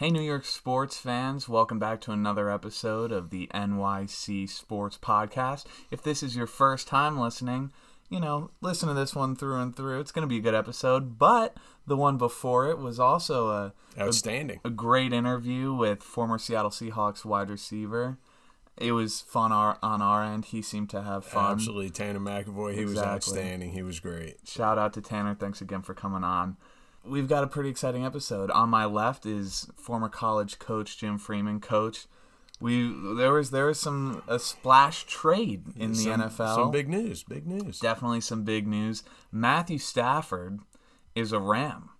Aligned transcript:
Hey, 0.00 0.10
New 0.10 0.22
York 0.22 0.46
sports 0.46 0.96
fans, 0.96 1.46
welcome 1.46 1.78
back 1.78 2.00
to 2.00 2.10
another 2.10 2.48
episode 2.48 3.12
of 3.12 3.28
the 3.28 3.50
NYC 3.52 4.48
Sports 4.48 4.96
Podcast. 4.96 5.66
If 5.90 6.02
this 6.02 6.22
is 6.22 6.34
your 6.34 6.46
first 6.46 6.88
time 6.88 7.20
listening, 7.20 7.70
you 8.08 8.18
know, 8.18 8.50
listen 8.62 8.88
to 8.88 8.94
this 8.94 9.14
one 9.14 9.36
through 9.36 9.60
and 9.60 9.76
through. 9.76 10.00
It's 10.00 10.10
going 10.10 10.22
to 10.22 10.26
be 10.26 10.38
a 10.38 10.40
good 10.40 10.54
episode, 10.54 11.18
but 11.18 11.54
the 11.86 11.98
one 11.98 12.16
before 12.16 12.70
it 12.70 12.78
was 12.78 12.98
also 12.98 13.50
a, 13.50 13.74
Outstanding. 14.00 14.60
a 14.64 14.70
great 14.70 15.12
interview 15.12 15.74
with 15.74 16.02
former 16.02 16.38
Seattle 16.38 16.70
Seahawks 16.70 17.26
wide 17.26 17.50
receiver. 17.50 18.16
It 18.78 18.92
was 18.92 19.20
fun 19.20 19.52
our, 19.52 19.78
on 19.82 20.00
our 20.00 20.24
end. 20.24 20.46
He 20.46 20.62
seemed 20.62 20.88
to 20.90 21.02
have 21.02 21.26
fun. 21.26 21.52
Absolutely. 21.52 21.90
Tanner 21.90 22.20
McEvoy, 22.20 22.74
he 22.74 22.86
was 22.86 22.96
outstanding. 22.96 23.72
He 23.72 23.82
was 23.82 24.00
great. 24.00 24.38
Shout 24.46 24.78
out 24.78 24.94
to 24.94 25.02
Tanner. 25.02 25.34
Thanks 25.34 25.60
again 25.60 25.82
for 25.82 25.92
coming 25.92 26.24
on. 26.24 26.56
We've 27.04 27.28
got 27.28 27.44
a 27.44 27.46
pretty 27.46 27.70
exciting 27.70 28.04
episode. 28.04 28.50
On 28.50 28.68
my 28.68 28.84
left 28.84 29.24
is 29.26 29.68
former 29.76 30.08
college 30.08 30.58
coach 30.58 30.98
Jim 30.98 31.18
Freeman. 31.18 31.60
Coach, 31.60 32.06
we 32.60 32.94
there 33.16 33.32
was 33.32 33.50
there 33.50 33.66
was 33.66 33.80
some 33.80 34.22
a 34.28 34.38
splash 34.38 35.04
trade 35.04 35.64
in 35.76 35.92
the 35.92 36.04
NFL. 36.04 36.54
Some 36.54 36.70
big 36.70 36.88
news. 36.88 37.22
Big 37.22 37.46
news. 37.46 37.78
Definitely 37.80 38.20
some 38.20 38.44
big 38.44 38.66
news. 38.66 39.02
Matthew 39.32 39.78
Stafford 39.78 40.60
is 41.14 41.32
a 41.32 41.38
Ram. 41.40 41.90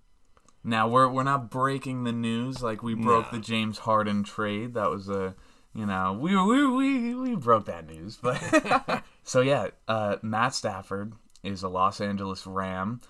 Now 0.62 0.86
we're 0.86 1.08
we're 1.08 1.22
not 1.22 1.50
breaking 1.50 2.04
the 2.04 2.12
news 2.12 2.62
like 2.62 2.82
we 2.82 2.94
broke 2.94 3.32
No. 3.32 3.38
the 3.38 3.42
James 3.44 3.78
Harden 3.78 4.22
trade. 4.22 4.74
That 4.74 4.90
was 4.90 5.08
a 5.08 5.34
you 5.74 5.86
know 5.86 6.12
we 6.12 6.36
we 6.36 6.66
we 6.66 7.14
we 7.14 7.34
broke 7.36 7.64
that 7.64 7.86
news, 7.86 8.18
but 8.20 9.02
so 9.24 9.40
yeah, 9.40 9.68
uh, 9.88 10.16
Matt 10.20 10.54
Stafford 10.54 11.14
is 11.42 11.62
a 11.62 11.68
Los 11.68 12.02
Angeles 12.02 12.46
Ram. 12.46 13.00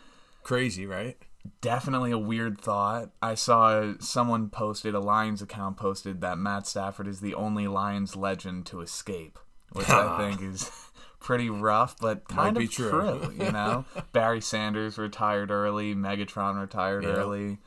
Crazy, 0.45 0.87
right? 0.87 1.16
Definitely 1.62 2.11
a 2.11 2.19
weird 2.19 2.61
thought. 2.61 3.11
I 3.23 3.35
saw 3.35 3.95
someone 3.99 4.49
posted 4.51 4.95
a 4.95 5.01
Lions 5.01 5.41
account 5.43 5.77
posted 5.77 6.21
that 6.21 6.39
Matt 6.39 6.66
Stafford 6.66 7.07
is 7.07 7.21
the 7.21 7.35
only 7.35 7.66
Lions 7.66 8.15
legend 8.16 8.66
to 8.66 8.80
escape, 8.80 9.38
which 9.73 9.88
I 9.88 10.19
think 10.30 10.43
is 10.43 10.71
pretty 11.21 11.49
rough, 11.51 11.97
but 11.99 12.29
kind 12.29 12.55
Might 12.55 12.63
of 12.65 12.69
be 12.69 12.69
true. 12.69 12.91
true. 12.91 13.32
You 13.38 13.52
know, 13.52 13.85
Barry 14.13 14.41
Sanders 14.41 14.99
retired 14.99 15.51
early, 15.51 15.95
Megatron 15.95 16.60
retired 16.60 17.05
Yeah. 17.05 17.10
early. 17.10 17.59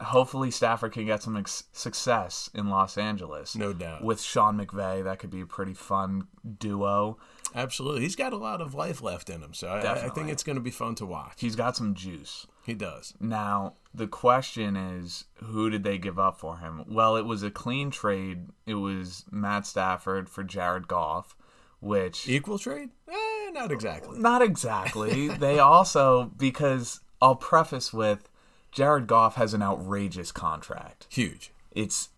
Hopefully, 0.00 0.50
Stafford 0.50 0.92
can 0.92 1.06
get 1.06 1.22
some 1.22 1.36
ex- 1.38 1.64
success 1.72 2.50
in 2.54 2.68
Los 2.68 2.98
Angeles. 2.98 3.56
No 3.56 3.72
doubt. 3.72 4.04
With 4.04 4.20
Sean 4.20 4.58
McVay, 4.58 5.02
that 5.04 5.18
could 5.18 5.30
be 5.30 5.40
a 5.40 5.46
pretty 5.46 5.72
fun 5.72 6.26
duo. 6.58 7.16
Absolutely. 7.54 8.02
He's 8.02 8.16
got 8.16 8.32
a 8.32 8.36
lot 8.36 8.60
of 8.60 8.74
life 8.74 9.02
left 9.02 9.30
in 9.30 9.40
him. 9.42 9.54
So 9.54 9.68
I, 9.68 10.06
I 10.06 10.08
think 10.10 10.28
it's 10.28 10.42
going 10.42 10.56
to 10.56 10.62
be 10.62 10.70
fun 10.70 10.94
to 10.96 11.06
watch. 11.06 11.34
He's 11.38 11.56
got 11.56 11.76
some 11.76 11.94
juice. 11.94 12.46
He 12.66 12.74
does. 12.74 13.14
Now, 13.20 13.74
the 13.94 14.08
question 14.08 14.76
is 14.76 15.24
who 15.36 15.70
did 15.70 15.84
they 15.84 15.98
give 15.98 16.18
up 16.18 16.38
for 16.38 16.58
him? 16.58 16.84
Well, 16.88 17.16
it 17.16 17.24
was 17.24 17.42
a 17.42 17.50
clean 17.50 17.90
trade. 17.90 18.48
It 18.66 18.74
was 18.74 19.24
Matt 19.30 19.66
Stafford 19.66 20.28
for 20.28 20.42
Jared 20.42 20.88
Goff, 20.88 21.36
which 21.80 22.28
Equal 22.28 22.58
trade? 22.58 22.90
Eh, 23.08 23.50
not 23.52 23.70
exactly. 23.70 24.18
not 24.18 24.42
exactly. 24.42 25.28
they 25.38 25.60
also 25.60 26.32
because 26.36 27.00
I'll 27.22 27.36
preface 27.36 27.92
with 27.92 28.28
Jared 28.72 29.06
Goff 29.06 29.36
has 29.36 29.54
an 29.54 29.62
outrageous 29.62 30.32
contract. 30.32 31.06
Huge. 31.08 31.52
It's 31.70 32.08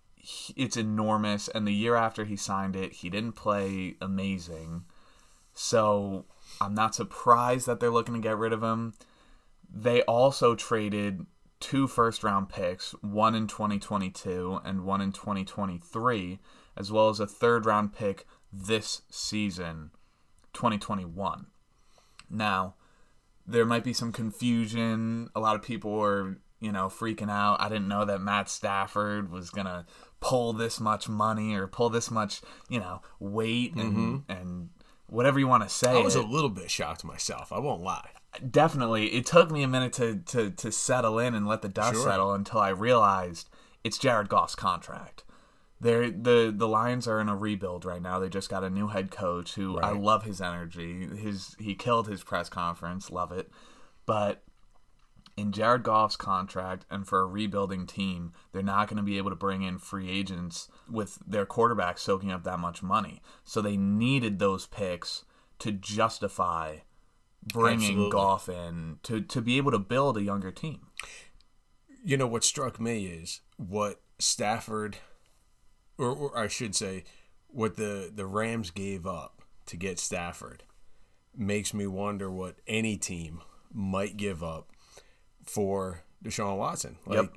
it's 0.56 0.78
enormous 0.78 1.48
and 1.48 1.66
the 1.66 1.72
year 1.72 1.94
after 1.94 2.24
he 2.24 2.36
signed 2.36 2.74
it, 2.74 2.94
he 2.94 3.10
didn't 3.10 3.32
play 3.32 3.96
amazing. 4.00 4.84
So, 5.60 6.24
I'm 6.60 6.72
not 6.72 6.94
surprised 6.94 7.66
that 7.66 7.80
they're 7.80 7.90
looking 7.90 8.14
to 8.14 8.20
get 8.20 8.38
rid 8.38 8.52
of 8.52 8.62
him. 8.62 8.94
They 9.68 10.02
also 10.02 10.54
traded 10.54 11.26
two 11.58 11.88
first 11.88 12.22
round 12.22 12.48
picks, 12.48 12.92
one 13.02 13.34
in 13.34 13.48
2022 13.48 14.60
and 14.64 14.84
one 14.84 15.00
in 15.00 15.10
2023, 15.10 16.38
as 16.76 16.92
well 16.92 17.08
as 17.08 17.18
a 17.18 17.26
third 17.26 17.66
round 17.66 17.92
pick 17.92 18.24
this 18.52 19.02
season, 19.10 19.90
2021. 20.52 21.46
Now, 22.30 22.74
there 23.44 23.66
might 23.66 23.82
be 23.82 23.92
some 23.92 24.12
confusion. 24.12 25.28
A 25.34 25.40
lot 25.40 25.56
of 25.56 25.62
people 25.62 25.90
were, 25.92 26.38
you 26.60 26.70
know, 26.70 26.86
freaking 26.86 27.30
out. 27.30 27.60
I 27.60 27.68
didn't 27.68 27.88
know 27.88 28.04
that 28.04 28.20
Matt 28.20 28.48
Stafford 28.48 29.32
was 29.32 29.50
going 29.50 29.66
to 29.66 29.86
pull 30.20 30.52
this 30.52 30.78
much 30.78 31.08
money 31.08 31.54
or 31.54 31.66
pull 31.66 31.90
this 31.90 32.12
much, 32.12 32.42
you 32.68 32.78
know, 32.78 33.02
weight 33.18 33.74
and 33.74 33.96
mm-hmm. 33.96 34.32
and 34.32 34.68
whatever 35.08 35.38
you 35.38 35.48
want 35.48 35.62
to 35.62 35.68
say. 35.68 35.98
I 35.98 36.02
was 36.02 36.16
it 36.16 36.24
a 36.24 36.26
little 36.26 36.50
bit 36.50 36.70
shocked 36.70 37.04
myself. 37.04 37.52
I 37.52 37.58
won't 37.58 37.82
lie. 37.82 38.10
definitely 38.50 39.08
it 39.14 39.26
took 39.26 39.50
me 39.50 39.62
a 39.62 39.68
minute 39.68 39.92
to, 39.94 40.16
to, 40.26 40.50
to 40.50 40.70
settle 40.72 41.18
in 41.18 41.34
and 41.34 41.46
let 41.46 41.62
the 41.62 41.68
dust 41.68 41.94
Sure. 41.94 42.04
settle 42.04 42.32
until 42.34 42.60
I 42.60 42.68
realized 42.70 43.48
it's 43.84 43.98
Jared 43.98 44.28
Goff's 44.28 44.54
contract. 44.54 45.24
They're, 45.80 46.10
the 46.10 46.52
the 46.54 46.66
Lions 46.66 47.06
are 47.06 47.20
in 47.20 47.28
a 47.28 47.36
rebuild 47.36 47.84
right 47.84 48.02
now. 48.02 48.18
They 48.18 48.28
just 48.28 48.50
got 48.50 48.64
a 48.64 48.70
new 48.70 48.88
head 48.88 49.12
coach 49.12 49.54
who 49.54 49.78
I 49.78 49.92
love 49.92 50.24
his 50.24 50.40
energy. 50.40 51.06
His 51.06 51.54
he 51.60 51.76
killed 51.76 52.08
his 52.08 52.24
press 52.24 52.48
conference, 52.48 53.12
love 53.12 53.30
it. 53.30 53.48
But 54.04 54.42
in 55.38 55.52
Jared 55.52 55.84
Goff's 55.84 56.16
contract 56.16 56.84
and 56.90 57.06
for 57.06 57.20
a 57.20 57.26
rebuilding 57.26 57.86
team, 57.86 58.32
they're 58.52 58.60
not 58.60 58.88
going 58.88 58.96
to 58.96 59.04
be 59.04 59.18
able 59.18 59.30
to 59.30 59.36
bring 59.36 59.62
in 59.62 59.78
free 59.78 60.10
agents 60.10 60.68
with 60.90 61.18
their 61.24 61.46
quarterback 61.46 61.96
soaking 61.96 62.32
up 62.32 62.42
that 62.42 62.58
much 62.58 62.82
money. 62.82 63.22
So 63.44 63.62
they 63.62 63.76
needed 63.76 64.38
those 64.38 64.66
picks 64.66 65.24
to 65.60 65.70
justify 65.70 66.78
bringing 67.44 67.90
Absolutely. 67.90 68.10
Goff 68.10 68.48
in 68.48 68.98
to, 69.04 69.20
to 69.20 69.40
be 69.40 69.58
able 69.58 69.70
to 69.70 69.78
build 69.78 70.16
a 70.16 70.22
younger 70.22 70.50
team. 70.50 70.88
You 72.04 72.16
know 72.16 72.26
what 72.26 72.42
struck 72.42 72.80
me 72.80 73.06
is 73.06 73.40
what 73.56 74.00
Stafford, 74.18 74.96
or, 75.98 76.10
or 76.10 76.36
I 76.36 76.48
should 76.48 76.74
say, 76.74 77.04
what 77.48 77.76
the 77.76 78.10
the 78.14 78.26
Rams 78.26 78.70
gave 78.70 79.06
up 79.06 79.42
to 79.66 79.76
get 79.76 79.98
Stafford, 79.98 80.64
makes 81.36 81.72
me 81.72 81.86
wonder 81.86 82.30
what 82.30 82.56
any 82.66 82.96
team 82.96 83.40
might 83.72 84.16
give 84.16 84.42
up 84.42 84.70
for 85.48 86.02
Deshaun 86.24 86.56
Watson. 86.58 86.96
Like, 87.06 87.22
Yep. 87.22 87.34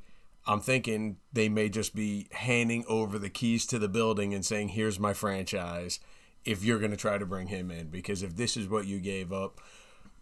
I'm 0.48 0.60
thinking 0.60 1.18
they 1.32 1.50
may 1.50 1.70
just 1.70 1.94
be 1.96 2.28
handing 2.32 2.84
over 2.88 3.20
the 3.20 3.30
keys 3.30 3.66
to 3.68 3.78
the 3.78 3.88
building 3.88 4.34
and 4.34 4.44
saying, 4.44 4.70
"Here's 4.70 5.00
my 5.00 5.14
franchise." 5.14 6.00
If 6.44 6.64
you're 6.64 6.80
going 6.80 6.90
to 6.90 6.98
try 6.98 7.20
to 7.20 7.26
bring 7.28 7.48
him 7.48 7.70
in, 7.70 7.90
because 7.90 8.24
if 8.24 8.36
this 8.36 8.58
is 8.58 8.68
what 8.68 8.88
you 8.88 9.00
gave 9.00 9.32
up 9.32 9.62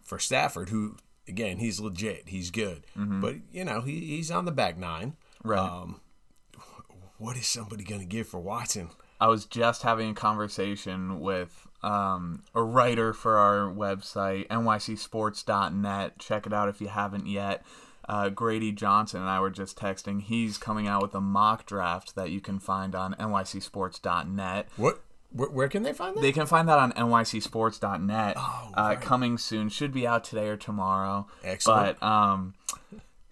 for 0.02 0.18
Stafford, 0.18 0.68
who 0.68 0.96
again 1.26 1.56
he's 1.58 1.80
legit, 1.80 2.28
he's 2.28 2.50
good, 2.50 2.84
but 2.94 3.36
you 3.50 3.64
know 3.64 3.80
he, 3.80 4.00
he's 4.00 4.30
on 4.30 4.44
the 4.44 4.52
back 4.52 4.76
nine. 4.76 5.16
Right. 5.42 5.58
Um, 5.58 6.02
what 7.16 7.38
is 7.38 7.46
somebody 7.46 7.84
going 7.84 8.02
to 8.02 8.06
give 8.06 8.28
for 8.28 8.40
Watson? 8.40 8.90
I 9.18 9.28
was 9.28 9.46
just 9.46 9.82
having 9.82 10.10
a 10.10 10.14
conversation 10.14 11.20
with 11.20 11.66
um, 11.82 12.42
a 12.54 12.62
writer 12.62 13.12
for 13.12 13.36
our 13.38 13.70
website, 13.70 14.48
nycsports.net. 14.48 16.18
Check 16.18 16.46
it 16.46 16.52
out 16.52 16.68
if 16.68 16.80
you 16.80 16.88
haven't 16.88 17.26
yet. 17.26 17.64
Uh, 18.08 18.28
Grady 18.28 18.72
Johnson 18.72 19.20
and 19.20 19.30
I 19.30 19.40
were 19.40 19.50
just 19.50 19.78
texting. 19.78 20.20
He's 20.20 20.58
coming 20.58 20.88
out 20.88 21.02
with 21.02 21.14
a 21.14 21.20
mock 21.20 21.64
draft 21.64 22.16
that 22.16 22.30
you 22.30 22.40
can 22.40 22.58
find 22.58 22.94
on 22.94 23.14
nycsports.net. 23.14 24.68
What? 24.76 25.00
Where, 25.32 25.48
where 25.48 25.68
can 25.68 25.84
they 25.84 25.92
find 25.92 26.16
that? 26.16 26.20
They 26.20 26.32
can 26.32 26.46
find 26.46 26.68
that 26.68 26.78
on 26.78 26.92
nycsports.net. 26.92 28.34
Oh, 28.36 28.70
uh, 28.76 28.80
right. 28.80 29.00
Coming 29.00 29.38
soon. 29.38 29.68
Should 29.68 29.92
be 29.92 30.06
out 30.06 30.24
today 30.24 30.48
or 30.48 30.56
tomorrow. 30.56 31.28
Excellent. 31.44 32.00
But 32.00 32.06
um, 32.06 32.54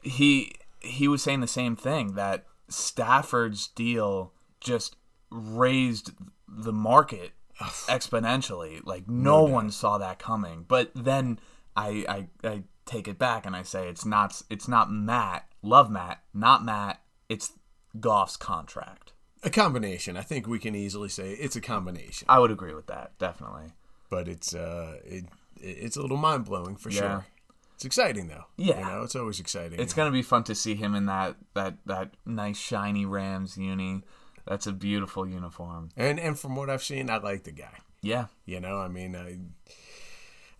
he 0.02 0.52
he 0.80 1.08
was 1.08 1.22
saying 1.22 1.40
the 1.40 1.48
same 1.48 1.74
thing 1.74 2.14
that 2.14 2.44
Stafford's 2.68 3.66
deal 3.66 4.32
just 4.60 4.94
raised 5.30 6.12
the 6.46 6.72
market 6.72 7.32
exponentially. 7.60 8.80
Like 8.84 9.08
no, 9.08 9.46
doubt. 9.46 9.52
one 9.52 9.70
saw 9.70 9.98
that 9.98 10.18
coming. 10.18 10.64
But 10.66 10.90
then 10.94 11.38
I, 11.76 12.04
I 12.42 12.48
I 12.48 12.62
take 12.86 13.08
it 13.08 13.18
back 13.18 13.46
and 13.46 13.54
I 13.56 13.62
say 13.62 13.88
it's 13.88 14.04
not 14.04 14.40
it's 14.50 14.68
not 14.68 14.90
Matt. 14.90 15.46
Love 15.62 15.90
Matt, 15.90 16.22
not 16.32 16.64
Matt. 16.64 17.00
It's 17.28 17.52
Goff's 18.00 18.36
contract. 18.36 19.12
a 19.42 19.50
combination. 19.50 20.16
I 20.16 20.22
think 20.22 20.46
we 20.46 20.58
can 20.58 20.74
easily 20.74 21.08
say 21.08 21.32
it's 21.32 21.56
a 21.56 21.60
combination. 21.60 22.26
I 22.28 22.38
would 22.38 22.50
agree 22.50 22.74
with 22.74 22.86
that 22.86 23.18
definitely. 23.18 23.72
But 24.10 24.28
it's 24.28 24.54
uh, 24.54 24.98
it, 25.04 25.24
it's 25.60 25.96
a 25.96 26.02
little 26.02 26.16
mind 26.16 26.44
blowing 26.44 26.76
for 26.76 26.90
Yeah. 26.90 26.98
sure. 27.00 27.26
It's 27.74 27.84
exciting 27.84 28.26
though. 28.28 28.44
Yeah. 28.56 28.78
you 28.80 28.84
know, 28.86 29.02
it's 29.02 29.14
always 29.14 29.38
exciting. 29.38 29.78
It's 29.78 29.94
gonna 29.94 30.10
be 30.10 30.22
fun 30.22 30.42
to 30.44 30.54
see 30.54 30.74
him 30.74 30.94
in 30.94 31.06
that 31.06 31.36
that 31.54 31.76
that 31.86 32.14
nice 32.26 32.58
shiny 32.58 33.04
Rams 33.06 33.56
uni. 33.56 34.02
That's 34.48 34.66
a 34.66 34.72
beautiful 34.72 35.28
uniform. 35.28 35.90
and 35.96 36.18
and 36.18 36.38
from 36.38 36.56
what 36.56 36.70
I've 36.70 36.82
seen, 36.82 37.10
I 37.10 37.18
like 37.18 37.44
the 37.44 37.52
guy. 37.52 37.78
Yeah, 38.00 38.26
You 38.46 38.60
know, 38.60 38.78
I 38.78 38.88
mean, 38.88 39.14
I 39.16 39.38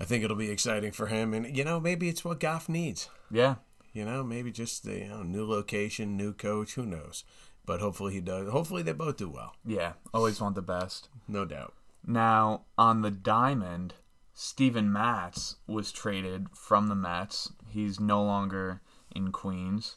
I 0.01 0.05
think 0.05 0.23
it'll 0.25 0.37
be 0.37 0.51
exciting 0.51 0.93
for 0.93 1.07
him, 1.07 1.33
and 1.35 1.57
you 1.57 1.65
know, 1.65 1.81
maybe 1.81 2.09
it's 2.09 2.25
what 2.25 2.41
Goff 2.41 2.69
needs. 2.69 3.09
yeah. 3.31 3.57
You 3.95 4.05
know, 4.05 4.23
maybe 4.23 4.53
just 4.53 4.85
the 4.85 4.99
you 4.99 5.09
know, 5.09 5.23
new 5.23 5.45
location, 5.49 6.17
new 6.17 6.33
coach. 6.35 6.75
Who 6.75 6.85
knows? 6.87 7.25
But 7.65 7.81
hopefully 7.81 8.13
he 8.15 8.21
does. 8.21 8.49
Hopefully 8.51 8.83
they 8.83 8.93
both 8.93 9.17
do 9.17 9.29
well. 9.29 9.55
Yeah, 9.65 9.95
always 10.15 10.41
want 10.41 10.55
the 10.55 10.63
best. 10.63 11.09
No 11.27 11.45
doubt. 11.47 11.73
Now, 12.07 12.63
on 12.77 13.03
the 13.03 13.11
diamond, 13.11 13.95
Steven 14.35 14.93
Matz 14.93 15.57
was 15.67 15.91
traded 15.91 16.47
from 16.55 16.87
the 16.89 16.95
Mets. 16.95 17.51
He's 17.69 17.99
no 17.99 18.23
longer 18.23 18.83
in 19.17 19.33
Queens. 19.33 19.97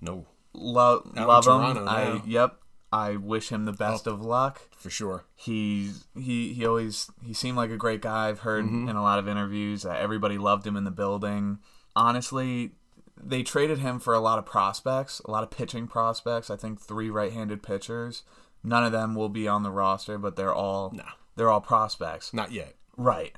No. 0.00 0.26
lo- 0.52 1.08
love 1.14 1.46
him. 1.46 1.86
I 1.88 2.20
yep. 2.26 2.58
I 2.96 3.16
wish 3.16 3.48
him 3.50 3.64
the 3.64 3.72
best 3.72 4.06
of 4.06 4.20
luck. 4.20 4.60
for 4.76 4.90
sure. 4.90 5.24
He's 5.34 6.06
he 6.14 6.52
he 6.54 6.64
always 6.66 7.10
he 7.24 7.34
seemed 7.34 7.56
like 7.56 7.70
a 7.70 7.76
great 7.76 8.00
guy. 8.02 8.28
I've 8.28 8.40
heard 8.40 8.64
Mm-hmm. 8.64 8.88
in 8.88 8.96
a 8.96 9.02
lot 9.02 9.18
of 9.18 9.28
interviews 9.28 9.82
that 9.82 10.00
everybody 10.00 10.38
loved 10.38 10.66
him 10.66 10.76
in 10.76 10.84
the 10.84 10.90
building. 10.90 11.58
Honestly, 11.94 12.72
they 13.22 13.42
traded 13.42 13.78
him 13.78 13.98
for 13.98 14.14
a 14.14 14.20
lot 14.20 14.38
of 14.38 14.44
prospects, 14.46 15.20
a 15.24 15.30
lot 15.30 15.42
of 15.42 15.50
pitching 15.50 15.86
prospects. 15.88 16.50
I 16.50 16.56
think 16.56 16.80
three 16.80 17.08
right-handed 17.10 17.62
pitchers. 17.62 18.22
None 18.62 18.84
of 18.84 18.92
them 18.92 19.14
will 19.14 19.28
be 19.30 19.48
on 19.48 19.62
the 19.62 19.70
roster, 19.70 20.18
but 20.18 20.36
they're 20.36 20.54
all 20.54 20.90
No. 20.94 21.04
they're 21.36 21.50
all 21.50 21.60
prospects. 21.60 22.32
Not 22.34 22.52
yet. 22.52 22.74
Right. 22.96 23.34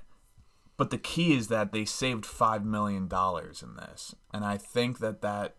But 0.76 0.90
the 0.90 0.98
key 0.98 1.36
is 1.36 1.48
that 1.48 1.72
they 1.72 1.84
saved 1.84 2.24
five 2.26 2.64
million 2.64 3.08
dollars 3.08 3.62
in 3.62 3.76
this, 3.76 4.14
and 4.32 4.44
I 4.44 4.56
think 4.56 4.98
that 5.00 5.22
that 5.22 5.56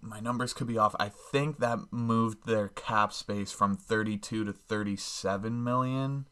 my 0.00 0.20
numbers 0.20 0.52
could 0.52 0.66
be 0.66 0.78
off. 0.78 0.94
I 0.98 1.08
think 1.08 1.58
that 1.58 1.78
moved 1.90 2.46
their 2.46 2.68
cap 2.68 3.12
space 3.12 3.52
from 3.52 3.76
thirty-two 3.76 4.44
to 4.44 4.52
thirty-seven 4.52 5.62
million. 5.64 6.26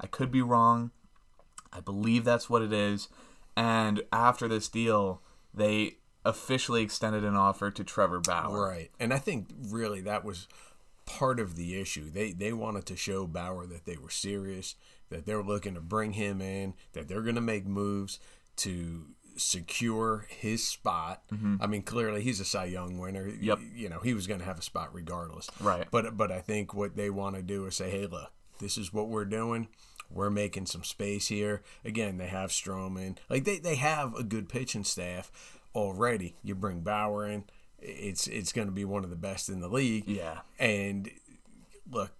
I 0.00 0.06
could 0.06 0.30
be 0.30 0.42
wrong. 0.42 0.92
I 1.72 1.80
believe 1.80 2.24
that's 2.24 2.48
what 2.48 2.62
it 2.62 2.72
is. 2.72 3.08
And 3.56 4.02
after 4.12 4.46
this 4.46 4.68
deal, 4.68 5.22
they 5.52 5.96
officially 6.24 6.82
extended 6.82 7.24
an 7.24 7.34
offer 7.34 7.70
to 7.70 7.84
Trevor 7.84 8.20
Bauer. 8.20 8.68
Right. 8.68 8.90
And 9.00 9.12
I 9.12 9.18
think 9.18 9.48
really 9.68 10.00
that 10.02 10.24
was 10.24 10.46
part 11.06 11.40
of 11.40 11.56
the 11.56 11.80
issue. 11.80 12.10
They 12.10 12.32
they 12.32 12.52
wanted 12.52 12.86
to 12.86 12.96
show 12.96 13.26
Bauer 13.26 13.66
that 13.66 13.84
they 13.84 13.96
were 13.96 14.10
serious, 14.10 14.76
that 15.10 15.26
they're 15.26 15.42
looking 15.42 15.74
to 15.74 15.80
bring 15.80 16.12
him 16.12 16.40
in, 16.40 16.74
that 16.92 17.08
they're 17.08 17.22
going 17.22 17.34
to 17.34 17.40
make 17.40 17.66
moves 17.66 18.20
to 18.56 19.06
secure 19.38 20.26
his 20.28 20.66
spot. 20.66 21.22
I 21.60 21.66
mean, 21.66 21.82
clearly 21.82 22.22
he's 22.22 22.40
a 22.40 22.44
Cy 22.44 22.66
Young 22.66 22.98
winner. 22.98 23.26
Mm-hmm. 23.26 23.44
Yep. 23.44 23.58
You 23.74 23.88
know, 23.88 24.00
he 24.00 24.14
was 24.14 24.26
going 24.26 24.40
to 24.40 24.46
have 24.46 24.58
a 24.58 24.62
spot 24.62 24.92
regardless. 24.92 25.48
Right. 25.60 25.86
But 25.90 26.16
but 26.16 26.30
I 26.30 26.40
think 26.40 26.74
what 26.74 26.96
they 26.96 27.10
want 27.10 27.36
to 27.36 27.42
do 27.42 27.66
is 27.66 27.76
say, 27.76 27.90
"Hey, 27.90 28.06
look, 28.06 28.30
this 28.60 28.76
is 28.76 28.92
what 28.92 29.08
we're 29.08 29.24
doing. 29.24 29.68
We're 30.10 30.30
making 30.30 30.66
some 30.66 30.84
space 30.84 31.28
here. 31.28 31.62
Again, 31.84 32.16
they 32.16 32.28
have 32.28 32.50
Stroman. 32.50 33.18
Like 33.28 33.44
they, 33.44 33.58
they 33.58 33.74
have 33.74 34.14
a 34.14 34.22
good 34.22 34.48
pitching 34.48 34.84
staff 34.84 35.30
already. 35.74 36.34
You 36.42 36.54
bring 36.54 36.80
Bauer 36.80 37.26
in, 37.26 37.44
it's 37.78 38.26
it's 38.26 38.52
going 38.52 38.68
to 38.68 38.72
be 38.72 38.84
one 38.84 39.04
of 39.04 39.10
the 39.10 39.16
best 39.16 39.48
in 39.48 39.60
the 39.60 39.68
league. 39.68 40.08
Yeah. 40.08 40.38
And 40.58 41.10
look, 41.90 42.12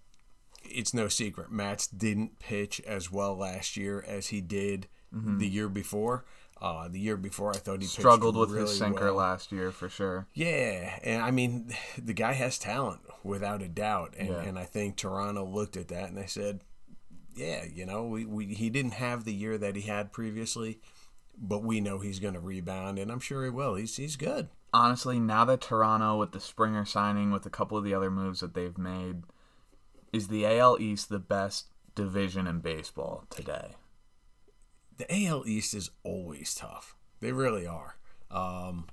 it's 0.63 0.93
no 0.93 1.07
secret. 1.07 1.51
Matz 1.51 1.87
didn't 1.87 2.39
pitch 2.39 2.79
as 2.81 3.11
well 3.11 3.35
last 3.35 3.75
year 3.75 4.03
as 4.07 4.27
he 4.27 4.41
did 4.41 4.87
the 5.11 5.47
year 5.47 5.67
before. 5.69 6.25
Uh, 6.61 6.89
the 6.89 6.99
year 6.99 7.15
before, 7.15 7.51
I 7.51 7.57
thought 7.57 7.81
he 7.81 7.87
Struggled 7.87 8.35
with 8.35 8.49
really 8.49 8.63
his 8.67 8.77
sinker 8.77 9.05
well. 9.05 9.15
last 9.15 9.51
year 9.51 9.71
for 9.71 9.87
sure. 9.87 10.27
Yeah, 10.33 10.99
and 11.03 11.21
I 11.21 11.31
mean, 11.31 11.73
the 11.97 12.13
guy 12.13 12.33
has 12.33 12.57
talent 12.59 12.99
without 13.23 13.61
a 13.61 13.69
doubt, 13.69 14.13
and, 14.17 14.29
Yeah. 14.29 14.41
and 14.41 14.59
I 14.59 14.65
think 14.65 14.95
Toronto 14.97 15.45
looked 15.45 15.77
at 15.77 15.87
that 15.87 16.09
and 16.09 16.17
they 16.17 16.25
said, 16.25 16.59
"Yeah, 17.35 17.63
you 17.65 17.85
know, 17.85 18.05
we, 18.05 18.25
we 18.25 18.45
he 18.53 18.69
didn't 18.69 18.95
have 18.95 19.23
the 19.23 19.33
year 19.33 19.57
that 19.57 19.75
he 19.77 19.83
had 19.83 20.11
previously, 20.11 20.79
but 21.37 21.63
we 21.63 21.79
know 21.79 21.99
he's 21.99 22.19
going 22.19 22.33
to 22.33 22.39
rebound, 22.41 22.99
and 22.99 23.09
I'm 23.09 23.21
sure 23.21 23.43
he 23.45 23.49
will. 23.49 23.75
He's 23.75 23.95
he's 23.95 24.17
good. 24.17 24.49
honestly, 24.73 25.17
now 25.19 25.45
that 25.45 25.61
Toronto 25.61 26.17
with 26.17 26.33
the 26.33 26.41
Springer 26.41 26.83
signing, 26.83 27.31
with 27.31 27.45
a 27.45 27.49
couple 27.49 27.77
of 27.77 27.83
the 27.85 27.93
other 27.93 28.11
moves 28.11 28.41
that 28.41 28.53
they've 28.53 28.77
made, 28.77 29.23
is 30.11 30.27
the 30.27 30.45
AL 30.45 30.77
East 30.81 31.07
the 31.07 31.19
best 31.19 31.67
division 31.95 32.47
in 32.47 32.59
baseball 32.59 33.23
today? 33.29 33.75
The 34.99 35.27
AL 35.27 35.47
East 35.47 35.73
is 35.73 35.89
always 36.03 36.53
tough. 36.53 36.95
They 37.21 37.31
really 37.31 37.65
are. 37.65 37.95
Um, 38.29 38.87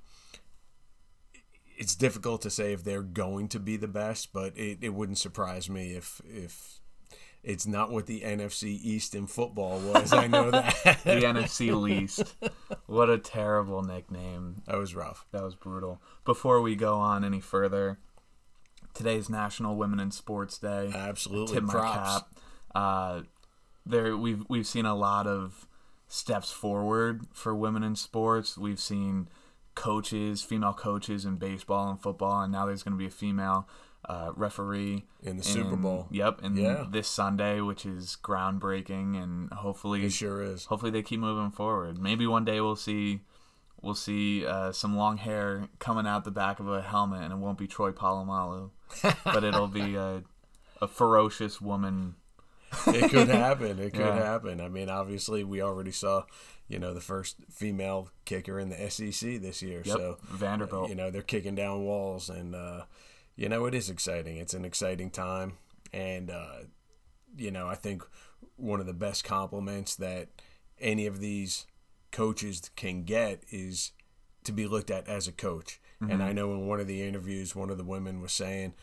it's 1.77 1.95
difficult 1.95 2.41
to 2.41 2.49
say 2.49 2.71
if 2.73 2.83
they're 2.83 3.03
going 3.03 3.49
to 3.49 3.59
be 3.59 3.77
the 3.77 3.89
best, 3.89 4.33
but 4.33 4.57
it, 4.57 4.79
it 4.81 4.93
wouldn't 4.93 5.17
surprise 5.19 5.69
me 5.69 5.91
if 5.91 6.21
if 6.25 6.79
it's 7.43 7.67
not 7.67 7.91
what 7.91 8.07
the 8.07 8.21
NFC 8.21 8.79
East 8.81 9.15
in 9.15 9.27
football 9.27 9.79
was. 9.79 10.11
I 10.11 10.27
know 10.27 10.49
that. 10.49 10.75
The 11.03 11.21
NFC 11.21 11.79
least. 11.79 12.35
What 12.85 13.09
a 13.09 13.17
terrible 13.17 13.83
nickname. 13.83 14.63
That 14.65 14.77
was 14.77 14.95
rough. 14.95 15.25
That 15.31 15.43
was 15.43 15.55
brutal. 15.55 16.01
Before 16.25 16.61
we 16.61 16.75
go 16.75 16.95
on 16.95 17.23
any 17.23 17.39
further, 17.41 17.99
today's 18.93 19.29
National 19.29 19.75
Women 19.75 19.99
in 19.99 20.11
Sports 20.11 20.57
Day. 20.57 20.91
Absolutely. 20.93 21.55
Tip 21.55 21.63
my 21.63 21.73
Props. 21.73 22.09
cap. 22.09 22.27
Uh, 22.73 23.21
there, 23.85 24.15
we've 24.17 24.43
we've 24.49 24.67
seen 24.67 24.85
a 24.85 24.95
lot 24.95 25.27
of 25.27 25.66
steps 26.07 26.51
forward 26.51 27.25
for 27.33 27.53
women 27.55 27.83
in 27.83 27.95
sports. 27.95 28.57
We've 28.57 28.79
seen 28.79 29.27
coaches, 29.75 30.41
female 30.41 30.73
coaches 30.73 31.25
in 31.25 31.35
baseball 31.37 31.89
and 31.89 32.01
football, 32.01 32.41
and 32.41 32.51
now 32.51 32.65
there's 32.65 32.83
going 32.83 32.93
to 32.93 32.97
be 32.97 33.07
a 33.07 33.11
female 33.11 33.67
uh, 34.07 34.31
referee 34.35 35.05
In 35.21 35.37
the 35.37 35.43
Super 35.43 35.75
Bowl. 35.75 36.07
Yep, 36.11 36.41
and 36.43 36.57
Yeah. 36.57 36.85
this 36.89 37.07
Sunday, 37.09 37.59
which 37.61 37.85
is 37.85 38.17
groundbreaking, 38.23 39.21
and 39.21 39.51
hopefully, 39.51 40.05
It 40.05 40.11
sure 40.13 40.41
is. 40.41 40.65
hopefully 40.65 40.91
they 40.91 41.01
keep 41.01 41.19
moving 41.19 41.51
forward. 41.51 41.97
Maybe 41.99 42.25
one 42.25 42.45
day 42.45 42.61
we'll 42.61 42.75
see 42.75 43.21
we'll 43.81 43.93
see 43.95 44.43
uh, 44.45 44.71
some 44.71 44.95
long 44.97 45.17
hair 45.17 45.67
coming 45.77 46.07
out 46.07 46.23
the 46.23 46.31
back 46.31 46.59
of 46.59 46.67
a 46.67 46.81
helmet, 46.81 47.21
and 47.21 47.31
it 47.33 47.37
won't 47.37 47.57
be 47.59 47.67
Troy 47.67 47.91
Polamalu, 47.91 48.71
but 49.23 49.43
it'll 49.43 49.67
be 49.67 49.95
a, 49.95 50.23
a 50.81 50.87
ferocious 50.87 51.61
woman. 51.61 52.15
It 52.87 53.09
could 53.09 53.27
happen. 53.45 53.79
It 53.79 53.93
could 53.93 54.01
Yeah. 54.01 54.15
happen. 54.23 54.61
I 54.61 54.69
mean, 54.69 54.89
obviously, 54.89 55.43
we 55.43 55.61
already 55.61 55.91
saw, 55.91 56.23
you 56.67 56.79
know, 56.79 56.93
the 56.93 57.01
first 57.01 57.37
female 57.51 58.09
kicker 58.25 58.59
in 58.59 58.69
the 58.69 58.89
SEC 58.89 59.37
this 59.37 59.61
year. 59.61 59.81
Yep, 59.85 59.97
So, 59.97 60.17
Vanderbilt. 60.23 60.89
you 60.89 60.95
know, 60.95 61.09
they're 61.11 61.21
kicking 61.21 61.55
down 61.55 61.83
walls, 61.83 62.29
and 62.29 62.53
uh, 62.55 62.83
you 63.35 63.49
know, 63.49 63.65
it 63.65 63.73
is 63.75 63.89
exciting. 63.89 64.37
It's 64.37 64.53
an 64.53 64.65
exciting 64.65 65.09
time, 65.11 65.53
and 65.93 66.29
uh, 66.29 66.63
you 67.37 67.51
know, 67.51 67.67
I 67.67 67.75
think 67.75 68.03
one 68.55 68.79
of 68.79 68.85
the 68.85 68.93
best 68.93 69.23
compliments 69.23 69.95
that 69.95 70.29
any 70.79 71.05
of 71.05 71.19
these 71.19 71.65
coaches 72.11 72.69
can 72.75 73.03
get 73.03 73.43
is 73.51 73.91
to 74.43 74.51
be 74.51 74.65
looked 74.67 74.89
at 74.91 75.07
as 75.07 75.27
a 75.27 75.31
coach. 75.31 75.79
Mm-hmm. 76.01 76.11
And 76.13 76.23
I 76.23 76.31
know 76.33 76.53
in 76.53 76.67
one 76.67 76.79
of 76.79 76.87
the 76.87 77.01
interviews, 77.01 77.55
one 77.55 77.69
of 77.69 77.77
the 77.77 77.83
women 77.83 78.21
was 78.21 78.31
saying, 78.31 78.73
"Look, 78.73 78.75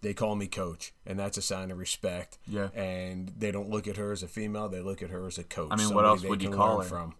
they 0.00 0.14
call 0.14 0.36
me 0.36 0.46
coach, 0.46 0.92
and 1.04 1.18
that's 1.18 1.36
a 1.38 1.42
sign 1.42 1.70
of 1.70 1.78
respect. 1.78 2.38
Yeah. 2.46 2.68
And 2.74 3.32
they 3.36 3.50
don't 3.50 3.70
look 3.70 3.86
at 3.88 3.96
her 3.96 4.12
as 4.12 4.22
a 4.22 4.28
female; 4.28 4.68
they 4.68 4.80
look 4.80 5.02
at 5.02 5.10
her 5.10 5.26
as 5.26 5.38
a 5.38 5.44
coach. 5.44 5.68
I 5.70 5.76
mean, 5.76 5.94
what 5.94 6.04
else 6.04 6.22
would 6.22 6.42
you 6.42 6.50
call 6.50 6.80
her? 6.80 6.88
From. 6.88 7.14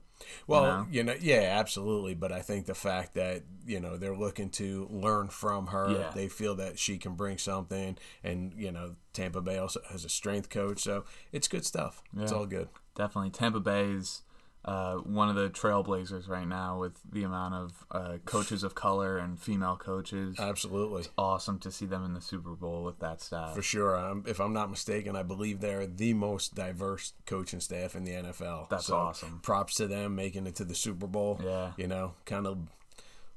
Well, 0.46 0.62
know? 0.62 0.86
you 0.90 1.02
know, 1.02 1.14
yeah, 1.20 1.56
absolutely. 1.58 2.14
But 2.14 2.32
I 2.32 2.40
think 2.40 2.66
the 2.66 2.74
fact 2.74 3.14
that 3.14 3.42
you 3.66 3.80
know 3.80 3.96
they're 3.96 4.16
looking 4.16 4.50
to 4.50 4.88
learn 4.90 5.28
from 5.28 5.68
her, 5.68 5.90
Yeah. 5.90 6.10
they 6.14 6.28
feel 6.28 6.54
that 6.56 6.78
she 6.78 6.98
can 6.98 7.14
bring 7.14 7.38
something, 7.38 7.98
and 8.24 8.52
you 8.56 8.72
know, 8.72 8.96
Tampa 9.12 9.40
Bay 9.40 9.58
also 9.58 9.80
has 9.90 10.04
a 10.04 10.08
strength 10.08 10.48
coach, 10.48 10.80
so 10.82 11.04
it's 11.32 11.48
good 11.48 11.64
stuff. 11.64 12.02
It's 12.16 12.32
all 12.32 12.46
good. 12.46 12.68
Definitely, 12.94 13.30
Tampa 13.30 13.60
Bay 13.60 13.90
is 13.90 14.22
uh, 14.66 14.96
one 14.96 15.28
of 15.28 15.36
the 15.36 15.48
trailblazers 15.48 16.28
right 16.28 16.46
now 16.46 16.78
with 16.80 16.98
the 17.10 17.22
amount 17.22 17.54
of 17.54 17.84
uh, 17.90 18.16
coaches 18.24 18.62
of 18.64 18.74
color 18.74 19.16
and 19.16 19.38
female 19.40 19.76
coaches. 19.76 20.36
Absolutely. 20.38 21.00
it's 21.00 21.10
awesome 21.16 21.58
to 21.60 21.70
see 21.70 21.86
them 21.86 22.04
in 22.04 22.14
the 22.14 22.20
Super 22.20 22.50
Bowl 22.56 22.82
with 22.84 22.98
that 22.98 23.20
staff. 23.20 23.54
For 23.54 23.62
sure. 23.62 24.22
If 24.26 24.40
I'm 24.40 24.52
not 24.52 24.68
mistaken, 24.70 25.14
I 25.14 25.22
believe 25.22 25.60
they're 25.60 25.86
the 25.86 26.14
most 26.14 26.54
diverse 26.54 27.12
coaching 27.26 27.60
staff 27.60 27.94
in 27.94 28.04
the 28.04 28.12
NFL. 28.12 28.68
That's 28.68 28.86
So, 28.86 28.96
awesome. 28.96 29.40
Props 29.42 29.74
to 29.76 29.86
them 29.86 30.14
making 30.16 30.46
it 30.46 30.56
to 30.56 30.64
the 30.64 30.74
Super 30.74 31.06
Bowl. 31.06 31.40
Yeah. 31.44 31.72
You 31.76 31.86
know, 31.86 32.14
kind 32.24 32.46
of 32.46 32.58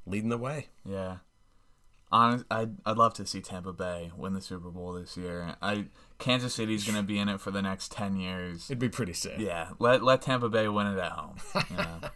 leading 0.06 0.30
the 0.30 0.38
way. 0.38 0.68
Yeah. 0.84 1.18
Honest, 2.12 2.46
I'd, 2.50 2.72
I'd 2.86 2.98
love 2.98 3.14
to 3.16 3.26
see 3.26 3.40
Tampa 3.40 3.72
Bay 3.72 4.12
win 4.18 4.34
the 4.34 4.42
Super 4.42 4.70
Bowl 4.70 4.94
this 4.94 5.16
year. 5.16 5.56
I 5.62 5.86
Kansas 6.18 6.56
City's 6.56 6.84
going 6.84 6.98
to 6.98 7.04
be 7.04 7.20
in 7.20 7.30
it 7.30 7.40
for 7.40 7.52
the 7.52 7.62
next 7.62 7.92
10 7.92 8.18
years. 8.18 8.66
It'd 8.70 8.80
be 8.80 8.90
pretty 8.90 9.14
sick. 9.14 9.36
Yeah, 9.38 9.70
let 9.78 10.04
let 10.04 10.22
Tampa 10.24 10.50
Bay 10.50 10.68
win 10.68 10.88
it 10.88 11.00
at 11.00 11.12
home. 11.12 11.38
You 11.70 11.78
know? 11.78 12.00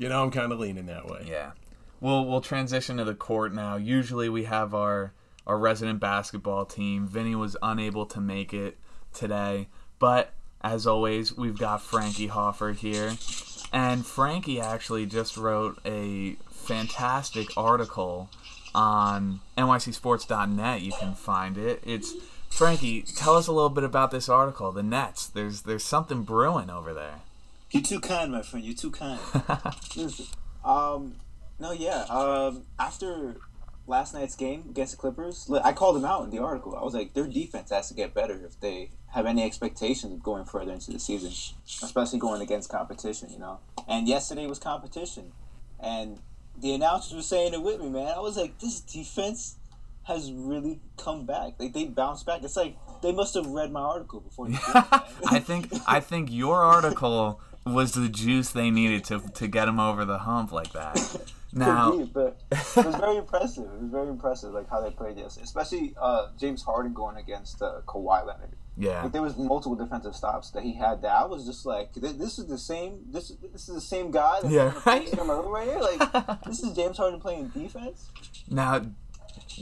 You 0.00 0.08
know, 0.08 0.24
I'm 0.24 0.32
kind 0.32 0.50
of 0.50 0.58
leaning 0.58 0.86
that 0.86 1.06
way. 1.06 1.26
yeah. 1.28 1.52
We'll 2.00 2.24
we'll 2.26 2.40
transition 2.40 2.96
to 2.96 3.04
the 3.04 3.14
court 3.14 3.54
now. 3.54 3.76
Usually 3.76 4.28
we 4.28 4.44
have 4.44 4.74
our 4.74 5.12
our 5.46 5.56
resident 5.56 6.00
basketball 6.00 6.64
team. 6.64 7.06
Vinny 7.06 7.36
was 7.36 7.56
unable 7.62 8.04
to 8.06 8.20
make 8.20 8.52
it 8.52 8.78
today, 9.12 9.68
but 10.00 10.32
as 10.60 10.86
always, 10.86 11.36
we've 11.36 11.58
got 11.58 11.82
Frankie 11.82 12.26
Hoffer 12.26 12.72
here. 12.72 13.16
And 13.72 14.04
Frankie 14.04 14.60
actually 14.60 15.06
just 15.06 15.36
wrote 15.36 15.78
a 15.86 16.36
fantastic 16.50 17.56
article 17.56 18.28
on 18.74 19.40
nycsports.net. 19.56 20.80
You 20.80 20.92
can 20.92 21.14
find 21.14 21.58
it. 21.58 21.82
It's 21.84 22.14
Frankie, 22.50 23.02
tell 23.02 23.36
us 23.36 23.46
a 23.46 23.52
little 23.52 23.70
bit 23.70 23.84
about 23.84 24.10
this 24.10 24.28
article, 24.28 24.70
the 24.72 24.82
Nets. 24.82 25.26
There's 25.26 25.62
there's 25.62 25.84
something 25.84 26.22
brewing 26.22 26.68
over 26.68 26.92
there. 26.92 27.20
You're 27.70 27.82
too 27.82 28.00
kind, 28.00 28.32
my 28.32 28.42
friend. 28.42 28.64
You're 28.64 28.74
too 28.74 28.90
kind. 28.90 29.20
Um, 30.62 31.14
no, 31.58 31.72
yeah. 31.72 32.02
Um, 32.10 32.64
after 32.78 33.36
last 33.86 34.12
night's 34.12 34.36
game 34.36 34.64
against 34.68 34.92
the 34.92 34.98
Clippers, 34.98 35.50
I 35.64 35.72
called 35.72 35.96
them 35.96 36.04
out 36.04 36.22
in 36.24 36.30
the 36.30 36.38
article. 36.38 36.76
I 36.76 36.84
was 36.84 36.92
like, 36.92 37.14
their 37.14 37.26
defense 37.26 37.70
has 37.70 37.88
to 37.88 37.94
get 37.94 38.12
better 38.12 38.38
if 38.44 38.60
they 38.60 38.90
have 39.12 39.24
any 39.24 39.42
expectations 39.42 40.12
of 40.12 40.22
going 40.22 40.44
further 40.44 40.72
into 40.72 40.90
the 40.90 40.98
season, 40.98 41.32
especially 41.82 42.18
going 42.18 42.42
against 42.42 42.68
competition. 42.68 43.30
You 43.30 43.38
know. 43.38 43.60
And 43.88 44.06
yesterday 44.06 44.46
was 44.46 44.58
competition, 44.58 45.32
and 45.78 46.18
the 46.60 46.74
announcers 46.74 47.14
were 47.14 47.22
saying 47.22 47.54
it 47.54 47.62
with 47.62 47.80
me, 47.80 47.88
man. 47.88 48.08
I 48.08 48.20
was 48.20 48.36
like, 48.36 48.58
this 48.58 48.80
defense 48.80 49.56
has 50.04 50.32
really 50.32 50.80
come 50.96 51.26
back. 51.26 51.54
Like 51.58 51.72
they 51.72 51.84
bounced 51.84 52.26
back. 52.26 52.42
It's 52.42 52.56
like 52.56 52.76
they 53.02 53.12
must 53.12 53.34
have 53.34 53.46
read 53.46 53.72
my 53.72 53.80
article 53.80 54.20
before. 54.20 54.46
Did 54.46 54.56
it, 54.56 54.60
I 55.30 55.40
think 55.40 55.72
I 55.86 56.00
think 56.00 56.30
your 56.30 56.62
article 56.62 57.40
was 57.66 57.92
the 57.92 58.08
juice 58.08 58.50
they 58.50 58.70
needed 58.70 59.04
to 59.06 59.20
to 59.20 59.46
get 59.46 59.66
them 59.66 59.80
over 59.80 60.04
the 60.04 60.18
hump 60.18 60.52
like 60.52 60.72
that. 60.72 60.98
Now, 61.52 62.04
but 62.14 62.40
it 62.52 62.86
was 62.86 62.94
very 62.94 63.16
impressive. 63.16 63.64
It 63.64 63.80
was 63.80 63.90
very 63.90 64.08
impressive, 64.08 64.52
like 64.52 64.70
how 64.70 64.80
they 64.80 64.90
played 64.90 65.18
yesterday, 65.18 65.42
especially 65.42 65.94
uh, 66.00 66.28
James 66.38 66.62
Harden 66.62 66.92
going 66.92 67.16
against 67.16 67.60
uh, 67.60 67.80
Kawhi 67.86 68.24
Leonard. 68.24 68.54
Yeah, 68.80 69.02
Like 69.02 69.12
there 69.12 69.22
was 69.22 69.36
multiple 69.36 69.76
defensive 69.76 70.16
stops 70.16 70.50
that 70.52 70.62
he 70.62 70.74
had. 70.74 71.02
That 71.02 71.12
I 71.12 71.26
was 71.26 71.44
just 71.44 71.66
like, 71.66 71.92
this 71.94 72.38
is 72.38 72.46
the 72.46 72.56
same. 72.56 73.00
This 73.10 73.28
this 73.52 73.68
is 73.68 73.74
the 73.74 73.80
same 73.80 74.10
guy. 74.10 74.38
Yeah, 74.48 74.72
right. 74.86 75.02
face 75.02 75.14
camera 75.14 75.42
right 75.42 75.68
here. 75.68 75.80
Like 75.80 76.42
this 76.46 76.62
is 76.62 76.74
James 76.74 76.96
Harden 76.96 77.20
playing 77.20 77.48
defense. 77.48 78.08
Now, 78.48 78.86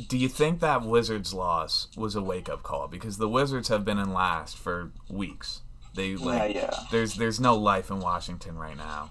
do 0.08 0.16
you 0.16 0.28
think 0.28 0.60
that 0.60 0.84
Wizards 0.84 1.34
loss 1.34 1.88
was 1.96 2.14
a 2.14 2.22
wake 2.22 2.48
up 2.48 2.62
call? 2.62 2.86
Because 2.86 3.18
the 3.18 3.28
Wizards 3.28 3.68
have 3.68 3.84
been 3.84 3.98
in 3.98 4.12
last 4.12 4.56
for 4.56 4.92
weeks. 5.10 5.62
They 5.94 6.14
like 6.14 6.54
yeah, 6.54 6.60
yeah. 6.60 6.78
there's 6.92 7.14
there's 7.14 7.40
no 7.40 7.56
life 7.56 7.90
in 7.90 7.98
Washington 7.98 8.56
right 8.56 8.76
now. 8.76 9.10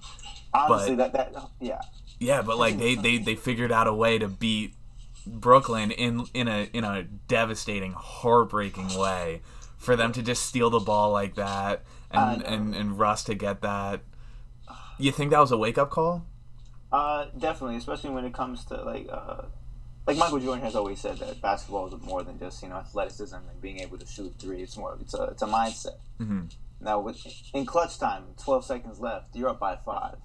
Honestly, 0.54 0.96
But- 0.96 1.12
that 1.12 1.34
that 1.34 1.50
yeah. 1.60 1.82
Yeah, 2.20 2.42
but 2.42 2.58
like 2.58 2.80
they, 2.80 2.96
they, 2.96 3.20
they 3.20 3.36
figured 3.36 3.72
out 3.72 3.86
a 3.86 3.94
way 3.94 4.18
to 4.18 4.28
beat 4.28 4.74
Brooklyn 5.28 5.92
in 5.92 6.26
in 6.34 6.48
a 6.48 6.68
in 6.74 6.84
a 6.84 7.04
devastating, 7.04 7.94
heartbreaking 7.94 8.98
way. 8.98 9.42
For 9.88 9.96
them 9.96 10.12
to 10.12 10.22
just 10.22 10.46
steal 10.46 10.70
the 10.70 10.82
ball 10.82 11.14
like 11.14 11.36
that 11.36 11.84
and, 12.12 12.42
and, 12.44 12.76
and 12.76 13.00
Russ 13.00 13.24
to 13.24 13.36
get 13.36 13.62
that. 13.62 14.02
You 14.98 15.14
think 15.14 15.32
that 15.32 15.40
was 15.40 15.54
a 15.54 15.58
wake 15.58 15.78
up 15.78 15.92
call? 15.92 16.26
Uh, 16.92 17.28
definitely, 17.38 17.78
especially 17.78 18.10
when 18.10 18.26
it 18.26 18.34
comes 18.34 18.66
to 18.66 18.84
like, 18.84 19.08
uh, 19.10 19.44
like 20.06 20.18
Michael 20.18 20.40
Jordan 20.40 20.62
has 20.66 20.76
always 20.76 21.00
said 21.00 21.20
that 21.20 21.42
basketball 21.42 21.88
is 21.88 22.02
more 22.02 22.22
than 22.22 22.38
just 22.38 22.62
you 22.62 22.68
know 22.68 22.76
athleticism 22.76 23.38
and 23.38 23.62
being 23.62 23.80
able 23.80 23.98
to 23.98 24.06
shoot 24.06 24.36
three. 24.38 24.62
It's 24.62 24.76
more, 24.76 24.98
it's 25.00 25.14
a, 25.14 25.24
it's 25.32 25.42
a 25.42 25.48
mindset. 25.48 26.00
Mhm. 26.20 26.54
Now, 26.82 27.00
with 27.00 27.26
in 27.54 27.66
clutch 27.66 27.98
time, 27.98 28.26
twelve 28.44 28.66
seconds 28.66 29.00
left, 29.00 29.34
you're 29.38 29.48
up 29.48 29.62
by 29.62 29.78
five. 29.86 30.18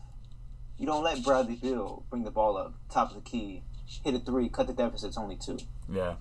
You 0.77 0.87
don't 0.87 1.05
let 1.05 1.23
Bradley 1.23 1.55
Beal 1.55 2.05
bring 2.11 2.25
the 2.25 2.33
ball 2.33 2.57
up, 2.57 2.75
top 2.91 3.11
of 3.11 3.15
the 3.23 3.31
key, 3.31 3.63
hit 4.05 4.15
a 4.17 4.19
three, 4.19 4.49
cut 4.49 4.67
the 4.67 4.73
deficit. 4.73 5.11
It's 5.11 5.17
only 5.19 5.37
two. 5.37 5.59
Yeah. 5.89 6.17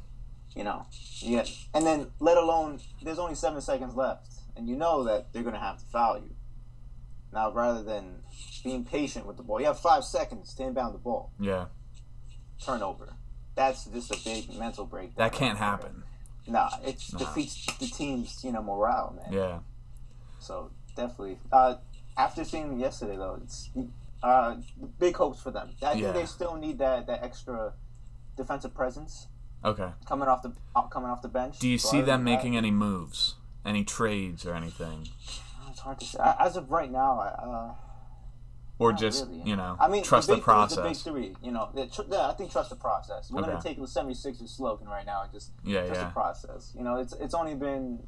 You 0.55 0.65
know, 0.65 0.85
yeah, 1.19 1.45
and 1.73 1.85
then 1.85 2.07
let 2.19 2.37
alone 2.37 2.81
there's 3.01 3.19
only 3.19 3.35
seven 3.35 3.61
seconds 3.61 3.95
left, 3.95 4.27
and 4.57 4.67
you 4.67 4.75
know 4.75 5.03
that 5.05 5.31
they're 5.31 5.43
gonna 5.43 5.59
have 5.59 5.77
to 5.79 5.85
foul 5.85 6.17
you. 6.17 6.35
Now, 7.31 7.51
rather 7.53 7.81
than 7.81 8.23
being 8.61 8.83
patient 8.83 9.25
with 9.25 9.37
the 9.37 9.43
ball, 9.43 9.61
you 9.61 9.67
have 9.67 9.79
five 9.79 10.03
seconds 10.03 10.53
to 10.55 10.63
inbound 10.63 10.93
the 10.93 10.99
ball 10.99 11.31
Yeah. 11.39 11.67
turnover. 12.61 13.13
That's 13.55 13.85
just 13.85 14.11
a 14.11 14.17
big 14.25 14.53
mental 14.57 14.85
break. 14.85 15.15
That 15.15 15.31
can't 15.31 15.57
happen. 15.57 16.03
Nah, 16.47 16.69
it 16.83 17.01
Nah. 17.13 17.19
defeats 17.19 17.65
the 17.77 17.87
team's 17.87 18.43
you 18.43 18.51
know 18.51 18.61
morale, 18.61 19.15
man. 19.21 19.31
Yeah. 19.31 19.59
So 20.39 20.71
definitely. 20.97 21.39
Uh, 21.51 21.75
after 22.17 22.43
seeing 22.43 22.69
them 22.69 22.79
yesterday, 22.79 23.15
though, 23.15 23.39
it's 23.41 23.69
uh, 24.21 24.55
big 24.99 25.15
hopes 25.15 25.39
for 25.41 25.51
them. 25.51 25.69
I 25.81 25.93
Yeah. 25.93 26.11
think 26.11 26.13
they 26.13 26.25
still 26.25 26.55
need 26.55 26.77
that 26.79 27.07
that 27.07 27.23
extra 27.23 27.73
defensive 28.35 28.73
presence 28.73 29.27
Okay. 29.63 29.89
coming 30.05 30.27
off 30.27 30.41
the 30.41 30.53
coming 30.91 31.09
off 31.09 31.21
the 31.21 31.27
bench. 31.29 31.59
Do 31.59 31.67
you 31.67 31.77
So 31.77 31.89
see 31.89 32.01
them 32.01 32.23
that, 32.25 32.31
making 32.31 32.57
any 32.57 32.71
moves? 32.71 33.35
Any 33.65 33.83
trades 33.83 34.45
or 34.45 34.55
anything? 34.55 35.07
It's 35.69 35.79
hard 35.79 35.99
to 35.99 36.05
say. 36.05 36.17
As 36.39 36.55
of 36.57 36.71
right 36.71 36.91
now, 36.91 37.19
I, 37.19 37.27
uh, 37.27 37.73
Or 38.79 38.91
just, 38.91 39.27
really. 39.27 39.43
you 39.43 39.55
know, 39.55 39.77
I 39.79 39.87
mean, 39.87 40.03
trust 40.03 40.27
the, 40.27 40.33
three 40.37 40.39
is 40.39 40.45
The 40.75 40.75
big 40.81 40.83
process? 40.83 41.03
three, 41.03 41.35
you 41.43 41.51
know, 41.51 41.69
tr- 41.93 42.01
yeah, 42.09 42.27
I 42.29 42.33
think 42.33 42.51
trust 42.51 42.71
the 42.71 42.75
process. 42.75 43.29
We're 43.29 43.41
gonna 43.41 43.61
take 43.61 43.77
the 43.79 43.85
76ers 43.87 44.49
slogan 44.49 44.87
right 44.87 45.05
now 45.05 45.21
and 45.23 45.31
just 45.31 45.51
Yeah, 45.63 45.85
trust 45.85 46.01
yeah. 46.01 46.07
the 46.07 46.11
process. 46.13 46.73
You 46.75 46.83
know, 46.83 46.95
it's 46.97 47.13
it's 47.13 47.35
only 47.35 47.53
been 47.53 47.99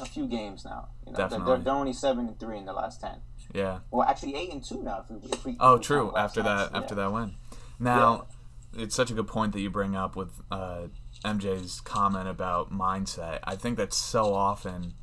a 0.00 0.06
few 0.06 0.26
games 0.26 0.64
now. 0.64 0.88
You 1.06 1.12
know, 1.12 1.16
They're- 1.18 1.28
Definitely. 1.28 1.54
They're, 1.56 1.64
they're 1.64 1.74
only 1.74 1.92
seven 1.92 2.26
and 2.28 2.40
three 2.40 2.56
in 2.58 2.64
the 2.64 2.72
last 2.72 3.00
ten. 3.02 3.20
Yeah. 3.52 3.80
Well, 3.90 4.08
actually 4.08 4.34
eight 4.36 4.50
and 4.52 4.64
two 4.64 4.82
now. 4.82 5.04
If 5.08 5.10
we, 5.22 5.30
if 5.30 5.44
we 5.44 5.56
Oh, 5.60 5.74
if 5.74 5.80
we 5.80 5.84
true. 5.84 6.16
After 6.16 6.42
that, 6.42 6.74
after 6.74 6.94
yeah. 6.94 7.02
that 7.02 7.12
win. 7.12 7.34
Now, 7.78 8.26
it's 8.76 8.94
such 8.94 9.10
a 9.10 9.14
good 9.14 9.26
point 9.28 9.52
that 9.52 9.60
you 9.60 9.70
bring 9.70 9.94
up 9.96 10.16
with 10.16 10.40
uh, 10.50 10.88
MJ's 11.24 11.80
comment 11.80 12.28
about 12.28 12.72
mindset. 12.72 13.38
I 13.44 13.56
think 13.56 13.76
that 13.78 13.92
so 13.92 14.34
often 14.34 14.94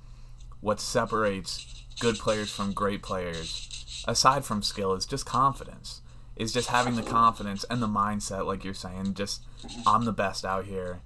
what 0.60 0.80
separates 0.80 1.84
good 2.00 2.18
players 2.18 2.52
from 2.52 2.72
great 2.74 3.02
players, 3.02 4.04
aside 4.08 4.46
from 4.46 4.62
skill, 4.62 4.94
is 4.94 5.06
just 5.06 5.26
confidence. 5.26 6.02
Is 6.36 6.54
just 6.54 6.70
having 6.70 6.96
the 6.96 7.04
confidence 7.04 7.66
and 7.70 7.84
the 7.84 7.88
mindset, 7.88 8.46
like 8.48 8.64
you're 8.64 8.74
saying. 8.74 9.14
Just 9.14 9.44
I'm 9.86 10.06
the 10.06 10.14
best 10.14 10.44
out 10.46 10.66
here. 10.66 11.02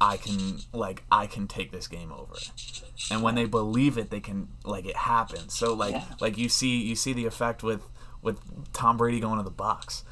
I 0.00 0.16
can 0.18 0.58
like 0.72 1.04
I 1.10 1.26
can 1.26 1.46
take 1.46 1.70
this 1.72 1.86
game 1.86 2.12
over. 2.12 2.34
And 3.10 3.22
when 3.22 3.34
they 3.34 3.46
believe 3.46 3.96
it, 3.96 4.10
they 4.10 4.20
can 4.20 4.48
like 4.64 4.84
it 4.84 4.96
happens. 4.96 5.54
So 5.54 5.72
like 5.72 5.92
Yeah. 5.94 6.04
like 6.20 6.36
you 6.36 6.48
see 6.50 6.82
you 6.82 6.96
see 6.96 7.12
the 7.14 7.24
effect 7.24 7.62
with 7.62 7.82
with 8.20 8.40
Tom 8.72 8.96
Brady 8.98 9.20
going 9.20 9.38
to 9.38 9.44
the 9.44 9.50
Bucs. 9.50 10.02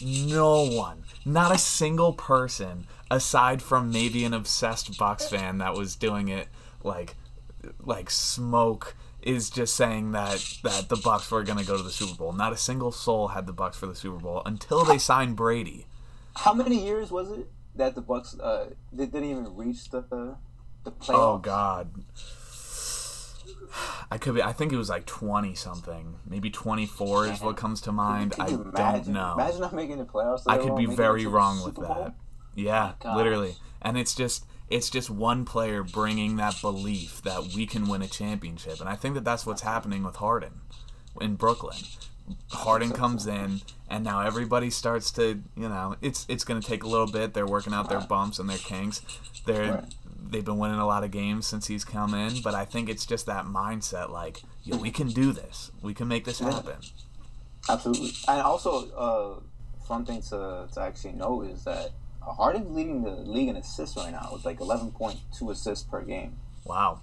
No 0.00 0.64
one, 0.64 1.04
not 1.24 1.54
a 1.54 1.58
single 1.58 2.12
person, 2.12 2.86
aside 3.10 3.60
from 3.60 3.92
maybe 3.92 4.24
an 4.24 4.32
obsessed 4.32 4.92
Bucs 4.92 5.28
fan 5.28 5.58
that 5.58 5.74
was 5.74 5.96
doing 5.96 6.28
it 6.28 6.48
like 6.82 7.16
like 7.80 8.10
smoke 8.10 8.96
is 9.22 9.50
just 9.50 9.76
saying 9.76 10.12
that 10.12 10.44
that 10.64 10.88
the 10.88 10.96
Bucs 10.96 11.30
were 11.30 11.42
going 11.42 11.58
to 11.58 11.64
go 11.64 11.76
to 11.76 11.82
the 11.82 11.90
Super 11.90 12.14
Bowl. 12.14 12.32
Not 12.32 12.52
a 12.52 12.56
single 12.56 12.92
soul 12.92 13.28
had 13.28 13.46
the 13.46 13.54
Bucs 13.54 13.74
for 13.76 13.86
the 13.86 13.94
Super 13.94 14.18
Bowl 14.18 14.42
until 14.44 14.84
they 14.84 14.98
signed 14.98 15.36
Brady. 15.36 15.86
How 16.34 16.54
many 16.54 16.84
years 16.84 17.10
was 17.10 17.30
it 17.30 17.50
that 17.76 17.94
the 17.94 18.02
Bucs 18.02 18.38
uh, 18.40 18.70
they 18.92 19.06
didn't 19.06 19.30
even 19.30 19.56
reach 19.56 19.90
the 19.90 20.02
the, 20.02 20.36
the 20.84 20.92
playoffs? 20.92 21.14
Oh 21.14 21.38
God. 21.38 21.90
I 24.10 24.18
could 24.18 24.34
be. 24.34 24.42
I 24.42 24.52
think 24.52 24.72
it 24.72 24.76
was 24.76 24.88
like 24.88 25.06
twenty 25.06 25.54
something, 25.54 26.16
maybe 26.26 26.50
twenty 26.50 26.86
four 26.86 27.26
is 27.26 27.40
what 27.40 27.56
comes 27.56 27.80
to 27.82 27.92
mind. 27.92 28.34
I 28.38 28.48
you 28.48 28.72
don't 28.74 29.08
know. 29.08 29.34
Imagine 29.34 29.60
not 29.60 29.74
making 29.74 29.98
the 29.98 30.04
playoffs. 30.04 30.42
I 30.46 30.58
could 30.58 30.76
be 30.76 30.86
very 30.86 31.26
wrong 31.26 31.64
with 31.64 31.76
that. 31.76 32.14
Yeah, 32.54 32.92
gosh. 33.00 33.16
literally. 33.16 33.56
And 33.80 33.96
it's 33.96 34.14
just 34.14 34.44
it's 34.68 34.90
just 34.90 35.10
one 35.10 35.44
player 35.44 35.82
bringing 35.82 36.36
that 36.36 36.60
belief 36.60 37.22
that 37.22 37.52
we 37.54 37.66
can 37.66 37.88
win 37.88 38.02
a 38.02 38.08
championship, 38.08 38.80
and 38.80 38.88
I 38.88 38.96
think 38.96 39.14
that 39.14 39.24
that's 39.24 39.46
what's 39.46 39.62
happening 39.62 40.02
with 40.02 40.16
Harden 40.16 40.60
in 41.20 41.36
Brooklyn. 41.36 41.76
Harden 42.50 42.92
comes 42.92 43.26
in, 43.26 43.62
and 43.88 44.04
now 44.04 44.20
everybody 44.20 44.70
starts 44.70 45.10
to, 45.12 45.42
you 45.56 45.68
know, 45.68 45.96
it's 46.00 46.24
it's 46.28 46.44
going 46.44 46.60
to 46.60 46.66
take 46.66 46.84
a 46.84 46.88
little 46.88 47.10
bit. 47.10 47.34
They're 47.34 47.46
working 47.46 47.74
out 47.74 47.88
their 47.88 48.00
bumps 48.00 48.38
and 48.38 48.48
their 48.48 48.58
kinks. 48.58 49.02
They're. 49.46 49.84
They've 50.30 50.44
been 50.44 50.58
winning 50.58 50.78
a 50.78 50.86
lot 50.86 51.04
of 51.04 51.10
games 51.10 51.46
since 51.46 51.66
he's 51.66 51.84
come 51.84 52.14
in, 52.14 52.40
but 52.42 52.54
I 52.54 52.64
think 52.64 52.88
it's 52.88 53.06
just 53.06 53.26
that 53.26 53.44
mindset, 53.46 54.10
like, 54.10 54.42
yo, 54.64 54.76
we 54.76 54.90
can 54.90 55.08
do 55.08 55.32
this. 55.32 55.70
We 55.82 55.94
can 55.94 56.08
make 56.08 56.24
this 56.24 56.38
happen. 56.38 56.76
Absolutely. 57.68 58.12
And 58.28 58.40
also, 58.40 58.90
uh, 58.92 59.40
fun 59.86 60.04
thing 60.04 60.22
to, 60.22 60.68
to 60.72 60.80
actually 60.80 61.12
know 61.12 61.42
is 61.42 61.64
that 61.64 61.90
Harden's 62.20 62.70
leading 62.74 63.02
the 63.02 63.10
league 63.10 63.48
in 63.48 63.56
assists 63.56 63.96
right 63.96 64.12
now 64.12 64.30
with 64.32 64.44
like 64.44 64.58
11.2 64.58 65.50
assists 65.50 65.84
per 65.84 66.02
game. 66.02 66.36
Wow. 66.64 67.00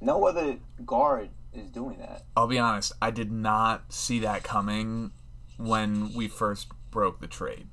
No 0.00 0.26
other 0.26 0.56
guard 0.84 1.30
is 1.54 1.70
doing 1.70 1.98
that. 1.98 2.24
I'll 2.36 2.48
be 2.48 2.58
honest, 2.58 2.92
I 3.00 3.10
did 3.10 3.30
not 3.30 3.92
see 3.92 4.18
that 4.20 4.42
coming 4.42 5.12
when 5.56 6.12
we 6.14 6.28
first 6.28 6.68
broke 6.90 7.20
the 7.20 7.26
trade. 7.26 7.68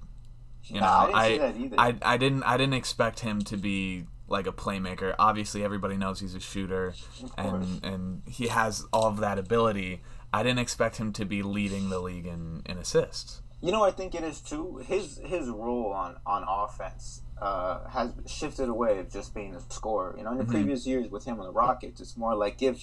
You 0.66 0.76
know, 0.76 0.82
Nah, 0.82 1.10
I 1.14 1.26
I, 1.26 1.30
didn't 1.30 1.54
see 1.56 1.68
that 1.68 1.76
either. 1.82 2.00
I, 2.04 2.14
I 2.14 2.18
didn't 2.18 2.44
I 2.44 2.58
didn't 2.58 2.74
expect 2.76 3.22
him 3.22 3.42
to 3.44 3.58
be 3.58 4.06
like 4.30 4.48
a 4.48 4.52
playmaker. 4.52 5.16
Obviously, 5.20 5.64
everybody 5.64 5.98
knows 5.98 6.20
he's 6.20 6.36
a 6.36 6.40
shooter, 6.40 6.94
and 7.38 7.84
and 7.84 8.22
he 8.28 8.48
has 8.48 8.86
all 8.94 9.06
of 9.08 9.18
that 9.18 9.38
ability. 9.40 10.02
I 10.32 10.44
didn't 10.44 10.60
expect 10.60 10.98
him 10.98 11.12
to 11.14 11.26
be 11.26 11.42
leading 11.42 11.90
the 11.90 12.00
league 12.00 12.28
in, 12.28 12.62
in 12.66 12.78
assists. 12.78 13.42
You 13.62 13.72
know, 13.72 13.84
I 13.84 13.92
think 13.92 14.14
it 14.16 14.24
is 14.24 14.40
too. 14.42 14.78
His 14.86 15.20
his 15.26 15.48
role 15.50 15.92
on 15.92 16.16
on 16.26 16.44
offense 16.48 17.22
uh, 17.42 17.88
has 17.90 18.14
shifted 18.28 18.70
away 18.70 19.00
of 19.00 19.12
just 19.12 19.34
being 19.34 19.56
a 19.56 19.60
scorer. 19.74 20.16
You 20.18 20.24
know, 20.24 20.32
in 20.32 20.38
Mm-hmm. 20.38 20.48
the 20.48 20.54
previous 20.54 20.86
years 20.88 21.10
with 21.10 21.26
him 21.26 21.40
on 21.40 21.46
the 21.46 21.52
Rockets, 21.52 22.00
it's 22.00 22.16
more 22.16 22.36
like 22.36 22.58
give 22.58 22.82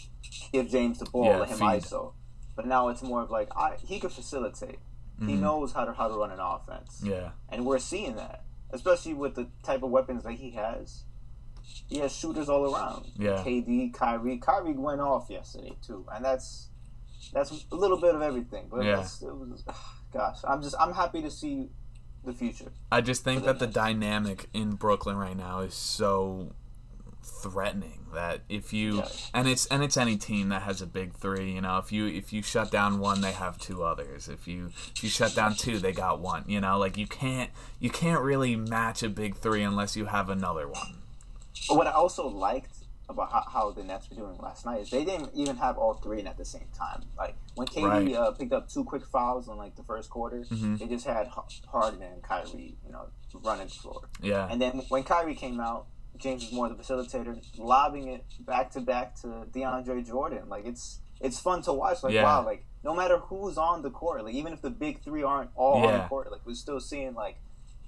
give 0.53 0.69
James 0.69 0.99
the 0.99 1.07
ball, 1.07 1.25
Yeah, 1.27 1.37
let 1.39 1.49
him 1.49 1.59
feed. 1.59 1.65
ISO. 1.83 2.13
But 2.57 2.67
now 2.67 2.89
it's 2.89 3.03
more 3.03 3.23
of 3.23 3.31
like 3.31 3.49
I, 3.57 3.77
he 3.83 4.01
could 4.01 4.13
facilitate. 4.13 4.79
He 5.25 5.33
knows 5.35 5.73
how 5.73 5.87
to 5.87 5.93
how 5.95 6.09
to 6.09 6.15
run 6.15 6.31
an 6.31 6.41
offense. 6.41 6.99
Mm-hmm. 7.01 7.11
Yeah, 7.11 7.31
and 7.49 7.65
we're 7.65 7.79
seeing 7.79 8.17
that, 8.17 8.45
especially 8.71 9.15
with 9.15 9.35
the 9.35 9.47
type 9.63 9.83
of 9.83 9.89
weapons 9.91 10.25
that 10.25 10.33
he 10.35 10.51
has. 10.51 11.05
He 11.89 11.99
has 11.99 12.15
shooters 12.15 12.49
all 12.49 12.75
around. 12.75 13.07
Yeah. 13.17 13.43
KD, 13.45 13.93
Kyrie, 13.95 14.39
Kyrie 14.39 14.73
went 14.75 15.01
off 15.01 15.31
yesterday 15.31 15.77
too, 15.87 16.05
and 16.13 16.25
that's 16.25 16.69
that's 17.33 17.67
a 17.73 17.75
little 17.77 18.01
bit 18.01 18.15
of 18.15 18.23
everything. 18.23 18.67
But 18.71 18.85
Yeah. 18.85 18.97
that's, 18.97 19.23
it 19.23 19.35
was, 19.35 19.65
gosh, 20.13 20.39
I'm 20.45 20.63
just 20.63 20.75
I'm 20.81 20.93
happy 20.93 21.23
to 21.23 21.31
see 21.31 21.69
the 22.25 22.33
future. 22.33 22.73
I 22.91 23.01
just 23.03 23.23
think 23.25 23.45
that 23.45 23.59
the 23.61 23.67
the 23.67 23.73
dynamic 23.73 24.49
in 24.53 24.73
Brooklyn 24.73 25.17
right 25.17 25.37
now 25.37 25.61
is 25.61 25.75
so 25.75 26.53
threatening. 27.23 27.93
That 28.15 28.41
if 28.49 28.73
you 28.73 28.99
Yeah. 28.99 29.09
and 29.35 29.47
it's 29.49 29.67
and 29.67 29.83
it's 29.83 29.97
any 29.97 30.17
team 30.17 30.49
that 30.49 30.63
has 30.63 30.81
a 30.81 30.87
big 30.87 31.15
three. 31.15 31.53
You 31.53 31.61
know, 31.61 31.79
if 31.79 31.93
you 31.93 32.07
if 32.07 32.33
you 32.33 32.43
shut 32.43 32.71
down 32.71 32.99
one, 32.99 33.21
they 33.21 33.33
have 33.33 33.59
two 33.59 33.83
others. 33.83 34.29
If 34.29 34.49
you 34.49 34.71
if 34.95 35.03
you 35.05 35.11
shut 35.11 35.35
down 35.35 35.55
two, 35.55 35.79
they 35.79 35.93
got 35.93 36.21
one. 36.21 36.45
You 36.47 36.61
know, 36.61 36.79
like 36.79 36.97
you 36.97 37.07
can't 37.07 37.51
you 37.79 37.91
can't 37.91 38.23
really 38.23 38.57
match 38.57 39.03
a 39.03 39.09
big 39.09 39.37
three 39.37 39.63
unless 39.63 39.97
you 39.97 40.07
have 40.07 40.31
another 40.31 40.67
one. 40.69 41.03
But 41.69 41.77
what 41.77 41.87
I 41.87 41.93
also 41.93 42.29
liked 42.29 42.73
about 43.09 43.31
how, 43.31 43.45
how 43.49 43.71
the 43.71 43.85
Nets 43.85 44.11
were 44.11 44.17
doing 44.17 44.37
last 44.39 44.67
night 44.67 44.81
is 44.81 44.91
they 44.91 45.05
didn't 45.05 45.31
even 45.35 45.57
have 45.57 45.79
all 45.79 45.95
three 45.95 46.19
in 46.21 46.27
at 46.27 46.37
the 46.37 46.45
same 46.45 46.67
time. 46.77 47.05
Like 47.17 47.37
when 47.55 47.69
KD 47.69 47.85
Right. 47.89 48.15
uh, 48.15 48.33
picked 48.33 48.53
up 48.53 48.69
two 48.69 48.83
quick 48.85 49.07
fouls 49.07 49.47
in 49.49 49.57
like 49.57 49.77
the 49.77 49.85
first 49.85 50.11
quarter, 50.11 50.45
Mhm. 50.51 50.79
they 50.79 50.87
just 50.89 51.07
had 51.07 51.29
Har- 51.29 51.47
Harden 51.69 52.03
and 52.03 52.21
Kyrie, 52.23 52.77
you 52.85 52.91
know, 52.93 53.07
running 53.45 53.69
the 53.69 53.73
floor. 53.75 54.03
Yeah, 54.21 54.49
And 54.51 54.61
then 54.61 54.83
when 54.89 55.05
Kyrie 55.05 55.37
came 55.37 55.61
out, 55.61 55.87
James 56.17 56.43
was 56.45 56.53
more 56.53 56.69
the 56.69 56.75
facilitator, 56.75 57.41
lobbing 57.59 58.09
it 58.09 58.25
back 58.41 58.71
to 58.73 58.81
back 58.81 59.15
to 59.21 59.27
DeAndre 59.53 60.05
Jordan. 60.07 60.49
Like 60.49 60.65
it's 60.67 61.01
it's 61.21 61.39
fun 61.39 61.63
to 61.63 61.73
watch. 61.73 62.03
Like 62.03 62.13
Yeah. 62.13 62.25
wow, 62.25 62.45
like 62.45 62.67
no 62.83 62.93
matter 62.95 63.19
who's 63.19 63.57
on 63.57 63.83
the 63.83 63.91
court, 63.91 64.25
like 64.25 64.35
even 64.35 64.53
if 64.53 64.63
the 64.63 64.71
big 64.71 65.03
three 65.03 65.23
aren't 65.23 65.51
all 65.55 65.87
on 65.87 65.93
the 65.93 66.09
court, 66.09 66.31
like 66.33 66.41
we're 66.45 66.55
still 66.55 66.81
seeing 66.81 67.15
like 67.15 67.37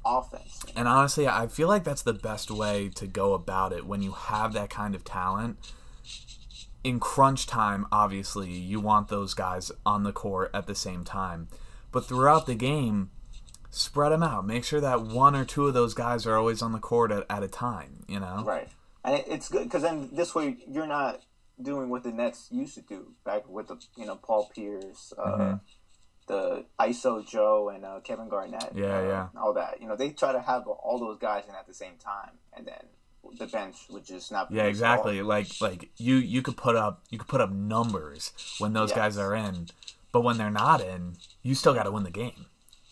offense. 0.09 0.65
And 0.75 0.89
honestly, 0.89 1.29
I 1.29 1.47
feel 1.47 1.69
like 1.69 1.85
that's 1.85 2.03
the 2.03 2.13
best 2.13 2.51
way 2.51 2.89
to 2.95 3.07
go 3.07 3.35
about 3.35 3.73
it 3.73 3.87
when 3.87 4.03
you 4.03 4.13
have 4.13 4.53
that 4.55 4.71
kind 4.71 4.95
of 4.95 5.05
talent. 5.05 5.59
In 6.85 7.01
crunch 7.01 7.47
time, 7.47 7.87
obviously, 7.93 8.51
you 8.51 8.81
want 8.81 9.09
those 9.09 9.35
guys 9.35 9.71
on 9.85 10.05
the 10.05 10.13
court 10.13 10.51
at 10.55 10.67
the 10.67 10.75
same 10.75 11.05
time. 11.05 11.49
But 11.93 12.07
throughout 12.07 12.47
the 12.47 12.55
game, 12.55 13.11
spread 13.71 14.13
them 14.13 14.23
out. 14.23 14.47
Make 14.47 14.65
sure 14.65 14.81
that 14.81 15.03
one 15.03 15.35
or 15.35 15.45
two 15.45 15.67
of 15.67 15.75
those 15.75 15.95
guys 15.95 16.27
are 16.27 16.37
always 16.37 16.63
on 16.63 16.73
the 16.73 16.79
court 16.79 17.11
at, 17.11 17.27
at 17.29 17.43
a 17.43 17.49
time, 17.49 18.05
you 18.09 18.21
know? 18.21 18.43
Right. 18.45 18.69
And 19.05 19.17
it, 19.17 19.25
it's 19.29 19.49
good 19.49 19.65
because 19.65 19.83
then 19.83 20.11
this 20.13 20.35
way 20.35 20.57
you're 20.69 20.87
not 20.87 21.21
doing 21.61 21.89
what 21.89 22.05
the 22.05 22.13
Nets 22.13 22.49
used 22.51 22.75
to 22.75 22.83
do 22.83 23.13
back 23.25 23.49
with 23.49 23.69
the 23.69 23.77
you 23.97 24.07
know 24.07 24.17
Paul 24.17 24.51
Pierce, 24.55 25.13
uh, 25.19 25.37
Mhm. 25.37 25.61
The 26.29 26.65
ISO 26.79 27.27
Joe, 27.27 27.71
and 27.75 27.85
uh, 27.85 28.01
Kevin 28.05 28.29
Garnett. 28.29 28.73
Yeah, 28.75 28.99
uh, 28.99 29.03
yeah. 29.03 29.29
All 29.41 29.53
that 29.55 29.81
you 29.81 29.89
know 29.89 29.97
they 29.97 30.11
try 30.11 30.33
to 30.33 30.41
have 30.41 30.67
all 30.67 30.99
those 30.99 31.19
guys 31.19 31.45
in 31.49 31.55
at 31.55 31.67
the 31.67 31.75
same 31.75 31.95
time, 31.99 32.33
and 32.57 32.67
then 32.67 32.85
the 33.39 33.47
bench 33.47 33.77
would 33.91 34.05
just 34.05 34.31
not. 34.31 34.51
Yeah, 34.51 34.65
exactly. 34.65 35.21
Like 35.23 35.49
like 35.61 35.91
you 35.97 36.17
you 36.17 36.43
could 36.43 36.57
put 36.57 36.77
up 36.77 37.03
you 37.11 37.19
could 37.19 37.29
put 37.29 37.41
up 37.41 37.51
numbers 37.51 38.33
when 38.59 38.73
those 38.73 38.93
guys 38.93 39.19
are 39.19 39.35
in, 39.35 39.69
but 40.13 40.23
when 40.23 40.39
they're 40.39 40.51
not 40.51 40.81
in, 40.81 41.17
you 41.43 41.55
still 41.55 41.75
got 41.75 41.83
to 41.85 41.91
win 41.91 42.05
the 42.05 42.11
game. 42.11 42.47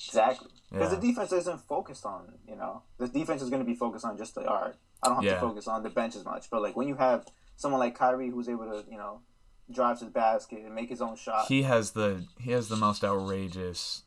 Exactly. 0.07 0.51
Because 0.71 0.93
Yeah. 0.93 0.99
the 0.99 1.07
defense 1.07 1.33
isn't 1.33 1.61
focused 1.61 2.05
on, 2.05 2.33
you 2.49 2.57
know, 2.57 2.83
the 2.99 3.07
defense 3.09 3.41
is 3.41 3.51
going 3.51 3.63
to 3.63 3.67
be 3.67 3.75
focused 3.77 4.05
on 4.05 4.19
just 4.19 4.37
like, 4.37 4.47
all 4.47 4.61
right, 4.61 4.75
I 5.03 5.07
don't 5.07 5.17
have 5.17 5.25
Yeah. 5.25 5.35
to 5.35 5.41
focus 5.41 5.69
on 5.69 5.83
the 5.85 5.91
bench 5.91 6.17
as 6.17 6.25
much. 6.25 6.51
But 6.51 6.61
like 6.61 6.77
when 6.77 6.89
you 6.89 6.97
have 6.97 7.25
someone 7.57 7.79
like 7.81 7.95
Kyrie 7.97 8.31
who's 8.31 8.49
able 8.49 8.65
to, 8.67 8.85
you 8.91 8.99
know, 8.99 9.21
drive 9.71 9.99
to 9.99 10.05
the 10.05 10.11
basket 10.11 10.61
and 10.65 10.75
make 10.75 10.89
his 10.89 11.01
own 11.01 11.17
shot, 11.17 11.47
he 11.49 11.63
has 11.65 11.93
the 11.93 12.25
he 12.41 12.53
has 12.53 12.69
the 12.69 12.77
most 12.77 13.03
outrageous 13.05 14.03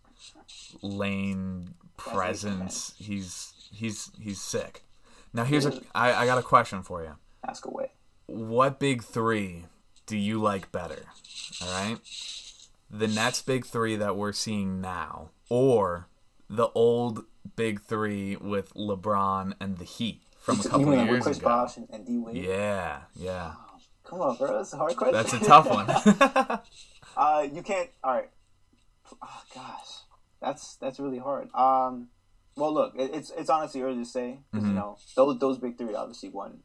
lane 0.81 1.73
presence. 1.97 2.93
He's 2.97 3.53
he's 3.71 4.11
he's 4.19 4.41
sick. 4.41 4.83
Now 5.33 5.43
here's 5.43 5.65
a 5.65 5.79
I, 5.93 6.13
I 6.13 6.25
got 6.25 6.37
a 6.37 6.43
question 6.43 6.83
for 6.83 7.03
you. 7.03 7.15
ask 7.47 7.65
away. 7.65 7.91
What 8.25 8.79
big 8.79 9.03
three 9.03 9.65
do 10.05 10.17
you 10.17 10.39
like 10.39 10.71
better? 10.71 11.03
All 11.61 11.71
right, 11.71 11.97
the 12.89 13.07
Nets 13.07 13.41
big 13.41 13.65
three 13.65 13.95
that 13.95 14.15
we're 14.15 14.33
seeing 14.33 14.81
now, 14.81 15.31
or 15.49 16.07
the 16.49 16.69
old 16.75 17.25
big 17.55 17.81
three 17.81 18.35
with 18.35 18.73
LeBron 18.75 19.53
and 19.59 19.77
the 19.77 19.83
Heat 19.85 20.21
from 20.39 20.59
a 20.59 20.63
You 20.63 20.69
couple 20.69 20.85
mean, 20.87 20.99
of 20.99 20.99
with 21.01 21.09
years 21.09 21.23
Chris 21.23 21.37
ago? 21.37 21.47
Bosh 21.47 21.77
and, 21.77 21.87
and 21.91 22.05
D 22.05 22.17
Wade? 22.17 22.37
Yeah, 22.37 23.01
yeah, 23.15 23.53
Come 24.09 24.21
on, 24.21 24.37
bro. 24.37 24.57
That's 24.57 24.73
a 24.73 24.77
hard 24.77 24.95
question. 24.95 25.13
that's 25.13 25.33
a 25.33 25.39
tough 25.39 25.69
one. 25.69 25.87
uh, 27.17 27.47
you 27.53 27.61
can't. 27.61 27.89
All 28.03 28.13
right. 28.13 28.29
Oh 29.21 29.41
gosh, 29.53 29.87
that's 30.41 30.75
that's 30.77 30.99
really 30.99 31.19
hard. 31.19 31.49
Um, 31.53 32.09
well, 32.55 32.73
look, 32.73 32.93
it, 32.97 33.11
it's 33.13 33.31
it's 33.37 33.49
honestly 33.49 33.81
early 33.81 33.97
to 33.99 34.05
say 34.05 34.39
because 34.51 34.65
Mhm. 34.65 34.69
you 34.69 34.75
know 34.75 34.97
those 35.15 35.39
those 35.39 35.57
big 35.57 35.77
three 35.77 35.93
obviously 35.95 36.29
won 36.29 36.59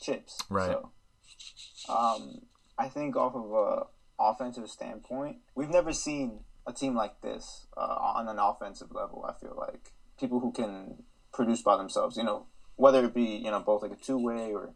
chips. 0.00 0.38
Right. 0.48 0.70
So, 0.70 1.92
um, 1.92 2.42
I 2.78 2.88
think 2.88 3.16
off 3.16 3.34
of 3.34 3.52
a 3.52 3.86
offensive 4.22 4.68
standpoint, 4.68 5.38
we've 5.54 5.70
never 5.70 5.92
seen 5.92 6.40
a 6.66 6.72
team 6.72 6.94
like 6.94 7.20
this 7.20 7.66
uh, 7.76 7.80
on 7.80 8.28
an 8.28 8.38
offensive 8.38 8.92
level. 8.92 9.24
I 9.28 9.32
feel 9.40 9.54
like 9.56 9.92
people 10.18 10.40
who 10.40 10.52
can 10.52 11.02
produce 11.32 11.62
by 11.62 11.76
themselves. 11.76 12.16
You 12.16 12.24
know, 12.24 12.46
whether 12.76 13.04
it 13.04 13.14
be 13.14 13.24
you 13.24 13.50
know 13.50 13.60
both 13.60 13.82
like 13.82 13.92
a 13.92 13.96
two 13.96 14.18
way 14.18 14.52
or 14.52 14.74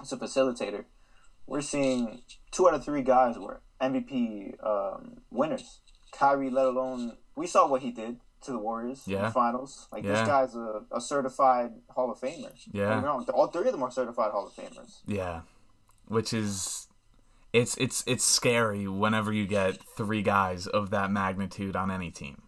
as 0.00 0.12
a 0.12 0.16
facilitator, 0.16 0.84
we're 1.50 1.60
seeing 1.60 2.22
two 2.52 2.68
out 2.68 2.74
of 2.74 2.84
three 2.84 3.02
guys 3.02 3.36
were 3.38 3.60
MVP 3.82 4.54
um, 4.64 5.16
winners. 5.30 5.80
Kyrie, 6.12 6.48
let 6.50 6.66
alone 6.66 7.16
we 7.36 7.46
saw 7.46 7.66
what 7.66 7.82
he 7.82 7.90
did 7.90 8.20
to 8.42 8.52
the 8.52 8.58
Warriors 8.58 9.06
in 9.06 9.20
the 9.20 9.30
finals. 9.30 9.88
Like 9.92 10.04
Yeah. 10.04 10.12
this 10.12 10.26
guy's 10.28 10.54
a, 10.54 10.82
a 10.92 11.00
certified 11.00 11.72
Hall 11.90 12.10
of 12.10 12.18
Famer. 12.20 12.42
Don't 12.42 12.72
get 12.72 12.74
me 12.74 12.80
Yeah. 12.80 13.02
wrong, 13.04 13.26
all 13.34 13.48
three 13.48 13.66
of 13.66 13.72
them 13.72 13.82
are 13.82 13.90
certified 13.90 14.30
Hall 14.30 14.46
of 14.46 14.52
Famers. 14.54 15.00
Yeah, 15.06 15.40
which 16.06 16.32
is 16.32 16.86
it's 17.52 17.76
it's 17.78 18.04
it's 18.06 18.24
scary 18.24 18.86
whenever 18.86 19.32
you 19.32 19.46
get 19.46 19.78
three 19.96 20.22
guys 20.22 20.66
of 20.68 20.90
that 20.90 21.10
magnitude 21.10 21.74
on 21.74 21.90
any 21.90 22.10
team. 22.12 22.42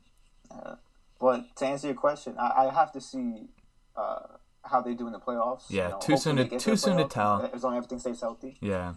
But 1.21 1.55
to 1.57 1.67
answer 1.67 1.87
your 1.89 1.97
question, 1.97 2.37
I, 2.39 2.67
I 2.67 2.73
have 2.73 2.91
to 2.93 3.01
see 3.01 3.49
uh, 3.97 4.27
how 4.65 4.81
they 4.81 4.95
do 4.95 5.07
in 5.07 5.13
the 5.13 5.19
playoffs. 5.21 5.65
Yeah, 5.69 5.85
You 5.87 5.93
know, 5.95 5.99
too 6.01 6.17
soon 6.17 6.37
to- 6.37 6.59
too 6.59 6.77
soon 6.77 6.97
to 6.99 7.05
tell. 7.05 7.51
As 7.53 7.63
long 7.65 7.75
as 7.75 7.79
everything 7.85 7.99
stays 7.99 8.21
healthy. 8.21 8.57
Yeah. 8.61 8.95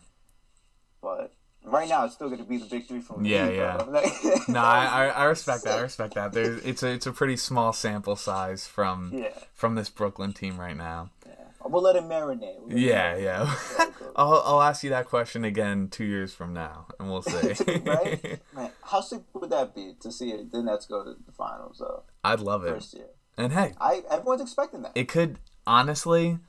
But 1.01 1.33
right 1.63 1.87
now, 1.89 2.05
it's 2.05 2.13
still 2.15 2.27
going 2.29 2.39
to 2.41 2.45
be 2.47 2.57
the 2.57 2.65
big 2.65 2.87
three 2.87 3.01
from 3.01 3.25
Yeah, 3.25 3.47
Heat, 3.49 3.55
yeah. 3.57 3.75
Like- 3.87 4.47
No, 4.49 4.59
I, 4.59 5.07
I, 5.07 5.23
respect 5.25 5.63
that. 5.63 5.77
I 5.79 5.81
respect 5.81 6.15
that. 6.15 6.33
There's 6.33 6.63
it's 6.65 6.83
a 6.83 6.91
it's 6.91 7.05
a 7.07 7.11
pretty 7.11 7.37
small 7.37 7.73
sample 7.73 8.15
size 8.15 8.67
from 8.67 9.11
yeah, 9.13 9.29
from 9.53 9.75
this 9.75 9.89
Brooklyn 9.89 10.33
team 10.33 10.59
right 10.59 10.77
now. 10.77 11.11
yeah. 11.25 11.33
We'll 11.67 11.81
let 11.81 11.95
him 11.95 12.03
marinate. 12.05 12.59
We'll 12.59 12.69
let 12.69 12.77
Yeah, 12.77 13.15
marinate. 13.15 13.23
yeah. 13.23 13.55
Yeah. 13.79 13.85
I'll 14.15 14.41
I'll 14.45 14.61
ask 14.61 14.83
you 14.83 14.91
that 14.91 15.07
question 15.07 15.43
again 15.43 15.87
two 15.89 16.05
years 16.05 16.31
from 16.33 16.53
now, 16.53 16.85
and 16.99 17.09
we'll 17.09 17.23
see. 17.23 17.53
right? 17.85 18.39
Man, 18.55 18.71
how 18.83 19.01
sick 19.01 19.21
would 19.33 19.49
that 19.49 19.73
be 19.75 19.95
to 19.99 20.11
see 20.11 20.43
the 20.51 20.61
Nets 20.63 20.85
go 20.85 21.03
to 21.03 21.15
the 21.25 21.31
finals 21.31 21.77
though? 21.79 22.03
I'd 22.23 22.39
love 22.39 22.65
it. 22.65 22.73
first 22.75 22.93
year? 22.93 23.07
And 23.37 23.51
hey, 23.51 23.73
I 23.81 24.03
everyone's 24.09 24.41
expecting 24.41 24.83
that. 24.83 24.91
it 24.95 25.07
could 25.09 25.39
honestly 25.67 26.39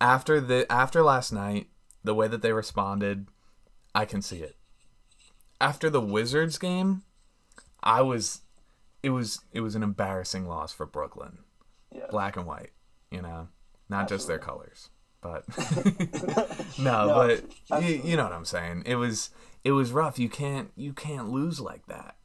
after 0.00 0.40
the 0.40 0.70
after 0.70 1.02
last 1.02 1.32
night 1.32 1.68
the 2.04 2.14
way 2.14 2.28
that 2.28 2.42
they 2.42 2.52
responded 2.52 3.26
i 3.94 4.04
can 4.04 4.22
see 4.22 4.38
it. 4.38 4.56
After 5.60 5.90
the 5.90 6.00
wizards 6.00 6.58
game 6.58 7.02
i 7.82 8.00
was 8.00 8.40
it 9.02 9.10
was 9.10 9.40
it 9.52 9.60
was 9.60 9.74
an 9.74 9.82
embarrassing 9.82 10.46
loss 10.46 10.72
for 10.72 10.86
brooklyn. 10.86 11.38
Yeah. 11.94 12.06
black 12.10 12.36
and 12.36 12.46
white 12.46 12.70
you 13.10 13.20
know 13.20 13.48
not 13.88 14.08
just 14.08 14.28
their 14.28 14.38
colors 14.38 14.90
but 15.20 15.44
no, 16.78 17.06
No, 17.06 17.42
but 17.68 17.82
you, 17.82 18.00
you 18.04 18.16
know 18.16 18.24
what 18.24 18.32
i'm 18.32 18.44
saying? 18.44 18.84
It 18.86 18.94
was 18.94 19.30
it 19.64 19.72
was 19.72 19.92
rough. 19.92 20.18
You 20.18 20.28
can't 20.28 20.70
you 20.76 20.92
can't 20.92 21.28
lose 21.28 21.60
like 21.60 21.86
that. 21.86 22.16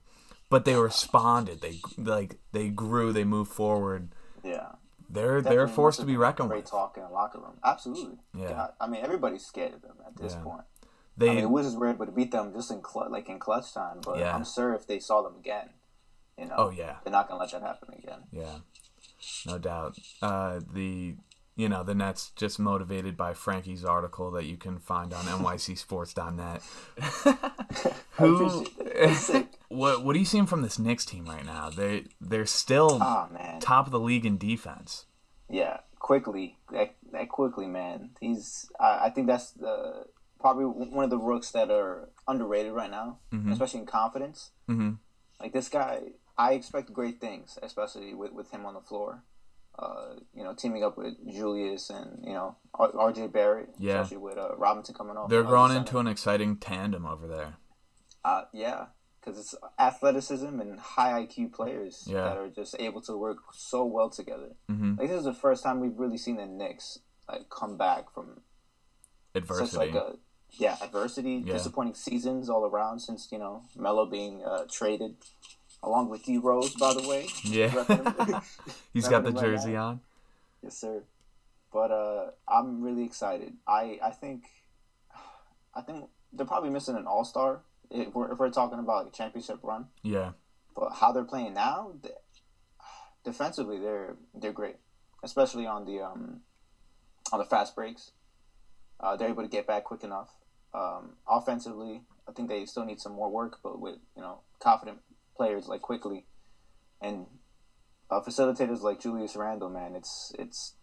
But 0.49 0.63
they 0.65 0.75
responded. 0.75 1.61
They 1.61 1.79
like 1.97 2.37
they 2.53 2.69
grew 2.69 3.11
they 3.11 3.23
moved 3.23 3.51
forward. 3.51 4.13
Yeah. 4.43 4.73
They're 5.09 5.41
they're 5.41 5.41
Definitely 5.41 5.73
force 5.73 5.93
must 5.95 5.99
to 6.01 6.05
be 6.05 6.17
reckoned 6.17 6.49
Great 6.49 6.63
with 6.63 6.71
talk 6.71 6.97
in 6.97 7.03
the 7.03 7.09
locker 7.09 7.39
room. 7.39 7.57
Absolutely. 7.63 8.17
Yeah. 8.33 8.49
God, 8.49 8.73
I 8.79 8.87
mean, 8.87 9.01
everybody's 9.03 9.45
scared 9.45 9.73
of 9.73 9.81
them 9.81 9.97
at 10.05 10.15
this 10.17 10.33
Yeah. 10.33 10.41
point. 10.43 10.61
they 11.17 11.29
I 11.29 11.33
mean, 11.33 11.43
the 11.43 11.49
Wizards 11.49 11.75
were 11.75 11.87
able 11.89 12.05
to 12.05 12.11
beat 12.11 12.31
them 12.31 12.53
just 12.53 12.71
in 12.71 12.81
cl- 12.83 13.09
like 13.09 13.29
in 13.29 13.39
clutch 13.39 13.73
time, 13.73 14.01
but 14.03 14.19
Yeah. 14.19 14.35
I'm 14.35 14.43
sure 14.45 14.73
if 14.73 14.85
they 14.87 14.99
saw 14.99 15.21
them 15.21 15.35
again, 15.37 15.69
you 16.37 16.45
know, 16.45 16.55
Oh, 16.57 16.69
yeah. 16.69 16.97
they're 17.03 17.11
not 17.11 17.27
gonna 17.27 17.39
let 17.39 17.51
that 17.51 17.61
happen 17.61 17.93
again. 17.93 18.23
Yeah, 18.31 18.59
no 19.45 19.57
doubt. 19.57 19.97
Uh, 20.21 20.59
the 20.73 21.15
you 21.55 21.69
know 21.69 21.83
the 21.83 21.95
Nets 21.95 22.31
just 22.35 22.59
motivated 22.59 23.15
by 23.15 23.33
Frankie's 23.33 23.85
article 23.85 24.31
that 24.31 24.45
you 24.45 24.57
can 24.57 24.79
find 24.79 25.13
on 25.13 25.25
nycsports.net. 25.25 26.61
I 27.01 27.93
appreciate 28.17 28.77
that. 28.77 28.93
That's 28.95 29.19
sick. 29.19 29.47
what 29.69 30.03
what 30.03 30.15
are 30.15 30.19
you 30.19 30.25
seeing 30.25 30.45
from 30.45 30.61
this 30.61 30.79
Knicks 30.79 31.05
team 31.05 31.25
right 31.25 31.45
now? 31.45 31.69
They 31.69 32.05
they're 32.21 32.45
still 32.45 32.99
man, 32.99 33.59
top 33.59 33.85
of 33.85 33.91
the 33.91 33.99
league 33.99 34.25
in 34.25 34.37
defense. 34.37 35.05
yeah. 35.49 35.79
Quickley, 35.97 36.55
that, 36.71 36.93
that 37.13 37.29
Quickley, 37.29 37.65
man. 37.65 38.11
He's. 38.21 38.69
I, 38.79 39.05
I 39.05 39.09
think 39.09 39.25
that's 39.25 39.49
the 39.51 40.05
probably 40.39 40.65
one 40.65 41.03
of 41.03 41.09
the 41.09 41.17
rooks 41.17 41.49
that 41.51 41.71
are 41.71 42.09
underrated 42.27 42.73
right 42.73 42.91
now, 42.91 43.17
especially 43.51 43.79
in 43.79 43.85
confidence. 43.87 44.51
Mm-hmm. 44.69 44.91
Like 45.39 45.51
this 45.53 45.67
guy, 45.67 46.01
I 46.37 46.53
expect 46.53 46.93
great 46.93 47.19
things, 47.19 47.57
especially 47.63 48.13
with, 48.13 48.33
with 48.33 48.51
him 48.51 48.67
on 48.67 48.75
the 48.75 48.81
floor. 48.81 49.23
Uh, 49.77 50.15
you 50.33 50.41
know, 50.43 50.53
teaming 50.53 50.83
up 50.85 50.97
with 50.97 51.15
Julius 51.29 51.89
and 51.89 52.23
you 52.23 52.31
know 52.33 52.55
R- 52.75 52.95
R.J. 52.97 53.27
Barrett, 53.27 53.69
Yeah. 53.77 53.95
especially 54.01 54.17
with 54.17 54.37
uh, 54.37 54.55
Robinson 54.57 54.95
coming 54.95 55.17
off. 55.17 55.29
They're 55.29 55.43
growing 55.43 55.75
into 55.75 55.97
an 55.99 56.07
exciting 56.07 56.55
tandem 56.57 57.05
over 57.05 57.27
there. 57.27 57.55
Uh, 58.23 58.43
yeah, 58.53 58.85
because 59.19 59.37
it's 59.37 59.53
athleticism 59.77 60.59
and 60.61 60.79
high 60.79 61.25
IQ 61.25 61.51
players 61.53 62.05
Yeah. 62.07 62.21
that 62.21 62.37
are 62.37 62.47
just 62.49 62.75
able 62.79 63.01
to 63.01 63.17
work 63.17 63.39
so 63.53 63.83
well 63.85 64.09
together. 64.09 64.51
Mm-hmm. 64.71 64.95
Like 64.97 65.09
this 65.09 65.19
is 65.19 65.25
the 65.25 65.33
first 65.33 65.61
time 65.61 65.81
we've 65.81 65.99
really 65.99 66.17
seen 66.17 66.37
the 66.37 66.45
Knicks 66.45 66.99
like 67.27 67.49
come 67.49 67.75
back 67.75 68.13
from 68.13 68.41
adversity. 69.33 69.77
like 69.91 69.93
a 69.95 70.15
yeah 70.51 70.77
adversity, 70.81 71.43
Yeah. 71.45 71.53
disappointing 71.53 71.95
seasons 71.95 72.49
all 72.49 72.65
around 72.65 72.99
since 72.99 73.27
you 73.31 73.39
know 73.39 73.63
Melo 73.75 74.05
being 74.05 74.43
uh, 74.45 74.65
traded, 74.71 75.17
along 75.85 76.09
with 76.09 76.23
D 76.23 76.37
Rose, 76.37 76.73
by 76.75 76.93
the 76.93 77.07
way. 77.07 77.27
Yeah. 77.43 77.69
He's 78.93 79.07
got 79.07 79.23
the 79.23 79.31
right 79.31 79.39
jersey 79.39 79.75
on. 79.75 80.01
Yes, 80.61 80.77
sir. 80.77 81.03
But 81.71 81.91
uh, 81.91 82.31
I'm 82.47 82.81
really 82.81 83.03
excited. 83.03 83.53
I 83.67 83.99
I 84.03 84.09
think 84.09 84.43
I 85.73 85.81
think 85.81 86.09
they're 86.33 86.45
probably 86.45 86.71
missing 86.71 86.95
an 86.95 87.05
All 87.05 87.23
Star 87.23 87.61
if 87.91 88.13
we're 88.13 88.31
if 88.31 88.39
we're 88.39 88.49
talking 88.49 88.79
about 88.79 89.05
like 89.05 89.13
a 89.13 89.15
championship 89.15 89.59
run. 89.61 89.85
Yeah. 90.01 90.31
But 90.75 90.93
how 90.93 91.11
they're 91.11 91.23
playing 91.23 91.53
now, 91.53 91.93
th- 92.01 92.15
defensively 93.23 93.79
they're 93.79 94.15
they're 94.33 94.51
great, 94.51 94.77
especially 95.23 95.67
on 95.67 95.85
the 95.85 96.01
um 96.01 96.41
on 97.31 97.39
the 97.39 97.45
fast 97.45 97.75
breaks. 97.75 98.11
Uh, 98.99 99.15
they're 99.15 99.29
able 99.29 99.43
to 99.43 99.49
get 99.49 99.67
back 99.67 99.83
quick 99.83 100.03
enough. 100.03 100.29
Um, 100.73 101.17
offensively, 101.27 102.01
I 102.27 102.31
think 102.31 102.47
they 102.47 102.65
still 102.65 102.85
need 102.85 103.01
some 103.01 103.11
more 103.11 103.29
work, 103.29 103.59
but 103.61 103.79
with 103.79 103.97
you 104.15 104.21
know 104.21 104.39
confident 104.59 104.99
players 105.37 105.67
like 105.67 105.81
Quickley 105.81 106.25
and 107.01 107.25
uh, 108.09 108.21
facilitators 108.21 108.81
like 108.81 108.99
Julius 109.01 109.35
Randle, 109.35 109.69
man, 109.69 109.95
it's 109.95 110.33
it's 110.39 110.73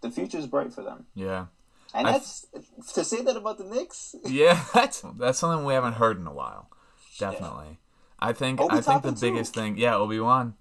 the 0.00 0.10
future's 0.10 0.46
bright 0.46 0.72
for 0.72 0.82
them. 0.82 1.06
Yeah. 1.14 1.46
And 1.92 2.06
I- 2.06 2.12
that's 2.12 2.46
to 2.94 3.04
say 3.04 3.22
that 3.22 3.36
about 3.36 3.58
the 3.58 3.64
Knicks. 3.64 4.14
Yeah, 4.26 4.64
that's 4.74 5.02
that's 5.18 5.38
something 5.38 5.64
we 5.64 5.74
haven't 5.74 5.94
heard 5.94 6.18
in 6.18 6.26
a 6.26 6.32
while. 6.32 6.70
Definitely. 7.18 7.78
I 8.18 8.32
think 8.32 8.60
Obi 8.60 8.76
I 8.76 8.80
think 8.80 9.02
the 9.02 9.12
too. 9.12 9.20
biggest 9.20 9.54
thing, 9.54 9.76
yeah, 9.78 9.94
Obi 9.96 10.20
Wan, 10.20 10.54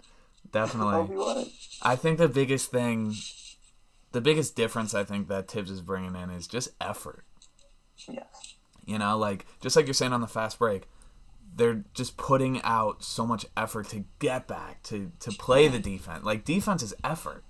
definitely. 0.51 0.95
Obi-Wan. 0.95 1.45
I 1.81 1.95
think 1.97 2.17
the 2.17 2.29
biggest 2.29 2.71
thing, 2.71 3.13
the 4.13 4.21
biggest 4.21 4.55
difference 4.55 4.93
I 4.93 5.03
think 5.03 5.27
that 5.27 5.49
Thibs 5.49 5.69
is 5.69 5.81
bringing 5.81 6.15
in 6.15 6.29
is 6.29 6.47
just 6.47 6.69
effort. 6.81 7.25
Yes. 8.07 8.55
You 8.85 8.97
know, 8.97 9.17
like 9.17 9.45
just 9.61 9.75
like 9.75 9.85
you're 9.87 9.93
saying 9.93 10.13
on 10.13 10.21
the 10.21 10.27
fast 10.27 10.57
break, 10.59 10.83
they're 11.59 11.83
just 11.93 12.17
putting 12.17 12.61
out 12.63 13.03
so 13.03 13.27
much 13.27 13.45
effort 13.55 13.89
to 13.89 14.05
get 14.17 14.47
back 14.47 14.81
to 14.83 15.11
to 15.19 15.31
play 15.31 15.67
the 15.67 15.77
defense. 15.77 16.23
Like 16.23 16.45
defense 16.45 16.81
is 16.81 16.95
effort. 17.03 17.43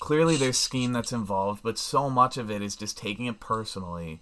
Clearly, 0.00 0.36
there's 0.36 0.58
scheme 0.58 0.92
that's 0.92 1.12
involved, 1.12 1.62
but 1.62 1.78
so 1.78 2.10
much 2.10 2.36
of 2.36 2.50
it 2.50 2.62
is 2.62 2.74
just 2.74 2.98
taking 2.98 3.26
it 3.26 3.38
personally 3.38 4.20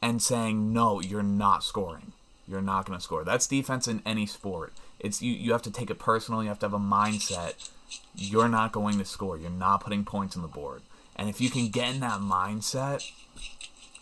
and 0.00 0.22
saying, 0.22 0.72
"No, 0.72 1.00
you're 1.00 1.22
not 1.22 1.64
scoring. 1.64 2.12
You're 2.46 2.62
not 2.62 2.86
going 2.86 2.98
to 2.98 3.02
score." 3.02 3.24
That's 3.24 3.46
defense 3.46 3.88
in 3.88 4.02
any 4.06 4.26
sport. 4.26 4.74
It's 5.00 5.22
you. 5.22 5.32
You 5.32 5.52
have 5.52 5.62
to 5.62 5.70
take 5.70 5.90
it 5.90 5.98
personal. 5.98 6.42
You 6.42 6.50
have 6.50 6.60
to 6.60 6.66
have 6.66 6.74
a 6.74 6.78
mindset. 6.78 7.70
You're 8.14 8.48
not 8.48 8.72
going 8.72 8.98
to 8.98 9.04
score. 9.04 9.36
You're 9.36 9.50
not 9.50 9.82
putting 9.82 10.04
points 10.04 10.36
on 10.36 10.42
the 10.42 10.48
board. 10.48 10.82
And 11.16 11.28
if 11.28 11.40
you 11.40 11.50
can 11.50 11.68
get 11.68 11.94
in 11.94 12.00
that 12.00 12.20
mindset, 12.20 13.10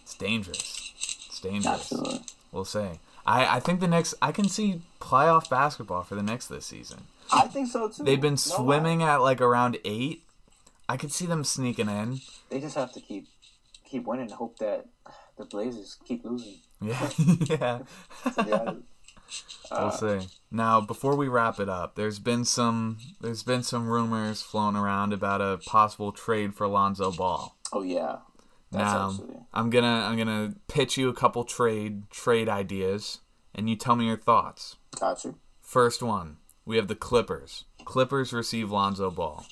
it's 0.02 0.14
dangerous. 0.14 0.92
It's 1.26 1.40
dangerous. 1.40 1.66
Absolutely. 1.66 2.20
We'll 2.52 2.64
say. 2.64 2.98
I, 3.30 3.56
I 3.56 3.60
think 3.60 3.78
the 3.78 3.86
next 3.86 4.14
I 4.20 4.32
can 4.32 4.48
see 4.48 4.82
playoff 5.00 5.48
basketball 5.48 6.02
for 6.02 6.16
the 6.16 6.22
Knicks 6.22 6.46
this 6.48 6.66
season. 6.66 7.04
I 7.32 7.46
think 7.46 7.68
so 7.68 7.88
too. 7.88 8.02
They've 8.02 8.20
been 8.20 8.32
No 8.32 8.36
swimming 8.36 9.04
at 9.04 9.20
like 9.20 9.40
around 9.40 9.78
eight. 9.84 10.24
I 10.88 10.96
could 10.96 11.12
see 11.12 11.26
them 11.26 11.44
sneaking 11.44 11.88
in. 11.88 12.20
They 12.48 12.58
just 12.60 12.74
have 12.74 12.92
to 12.94 13.00
keep 13.00 13.28
keep 13.84 14.04
winning 14.04 14.26
and 14.26 14.32
hope 14.34 14.58
that 14.58 14.86
the 15.38 15.44
Blazers 15.44 15.96
keep 16.04 16.24
losing. 16.24 16.56
Yeah, 16.82 17.10
yeah. 17.44 17.78
Yeah. 18.46 18.72
we'll 19.70 19.80
uh, 19.80 19.90
see. 19.90 20.28
Now, 20.50 20.80
before 20.80 21.14
we 21.14 21.28
wrap 21.28 21.60
it 21.60 21.68
up, 21.68 21.94
there's 21.94 22.18
been 22.18 22.44
some 22.44 22.98
there's 23.20 23.42
been 23.44 23.62
some 23.62 23.88
rumors 23.88 24.42
flown 24.42 24.74
around 24.76 25.12
about 25.12 25.40
a 25.40 25.58
possible 25.66 26.10
trade 26.10 26.54
for 26.54 26.66
Lonzo 26.66 27.12
Ball. 27.12 27.54
oh 27.72 27.82
yeah. 27.82 28.16
That's 28.70 28.92
now, 28.92 29.06
absolutely. 29.06 29.36
I'm 29.52 29.70
gonna 29.70 30.06
I'm 30.08 30.16
gonna 30.16 30.54
pitch 30.68 30.96
you 30.96 31.08
a 31.08 31.14
couple 31.14 31.44
trade 31.44 32.08
trade 32.10 32.48
ideas, 32.48 33.20
and 33.54 33.68
you 33.68 33.76
tell 33.76 33.96
me 33.96 34.06
your 34.06 34.16
thoughts. 34.16 34.76
Got 34.98 35.24
you. 35.24 35.36
First 35.60 36.02
one, 36.02 36.36
we 36.64 36.76
have 36.76 36.88
the 36.88 36.94
Clippers. 36.94 37.64
Clippers 37.84 38.32
receive 38.32 38.70
Lonzo 38.70 39.10
Ball. 39.10 39.44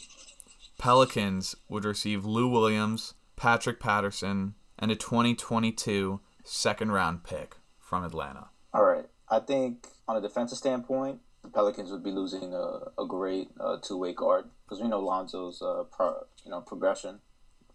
Pelicans 0.79 1.57
would 1.69 1.85
receive 1.85 2.25
Lou 2.25 2.49
Williams, 2.49 3.15
Patrick 3.35 3.81
Patterson, 3.81 4.55
and 4.79 4.93
a 4.93 4.97
2022 4.97 6.21
second 6.45 6.93
round 6.93 7.25
pick 7.25 7.57
from 7.81 8.05
Atlanta. 8.05 8.49
All 8.73 8.85
right. 8.85 9.07
I 9.29 9.41
think 9.41 9.89
on 10.07 10.17
a 10.17 10.21
defensive 10.21 10.59
standpoint, 10.59 11.21
the 11.43 11.49
Pelicans 11.49 11.91
would 11.91 12.05
be 12.05 12.11
losing 12.11 12.55
a, 12.55 13.01
a 13.01 13.07
great 13.07 13.49
uh, 13.59 13.79
two 13.83 13.97
way 13.97 14.13
guard 14.13 14.47
because 14.65 14.81
we 14.81 14.89
know 14.89 15.01
Lonzo's 15.01 15.61
uh, 15.61 15.85
pro, 15.91 16.25
you 16.45 16.51
know 16.51 16.61
progression 16.61 17.21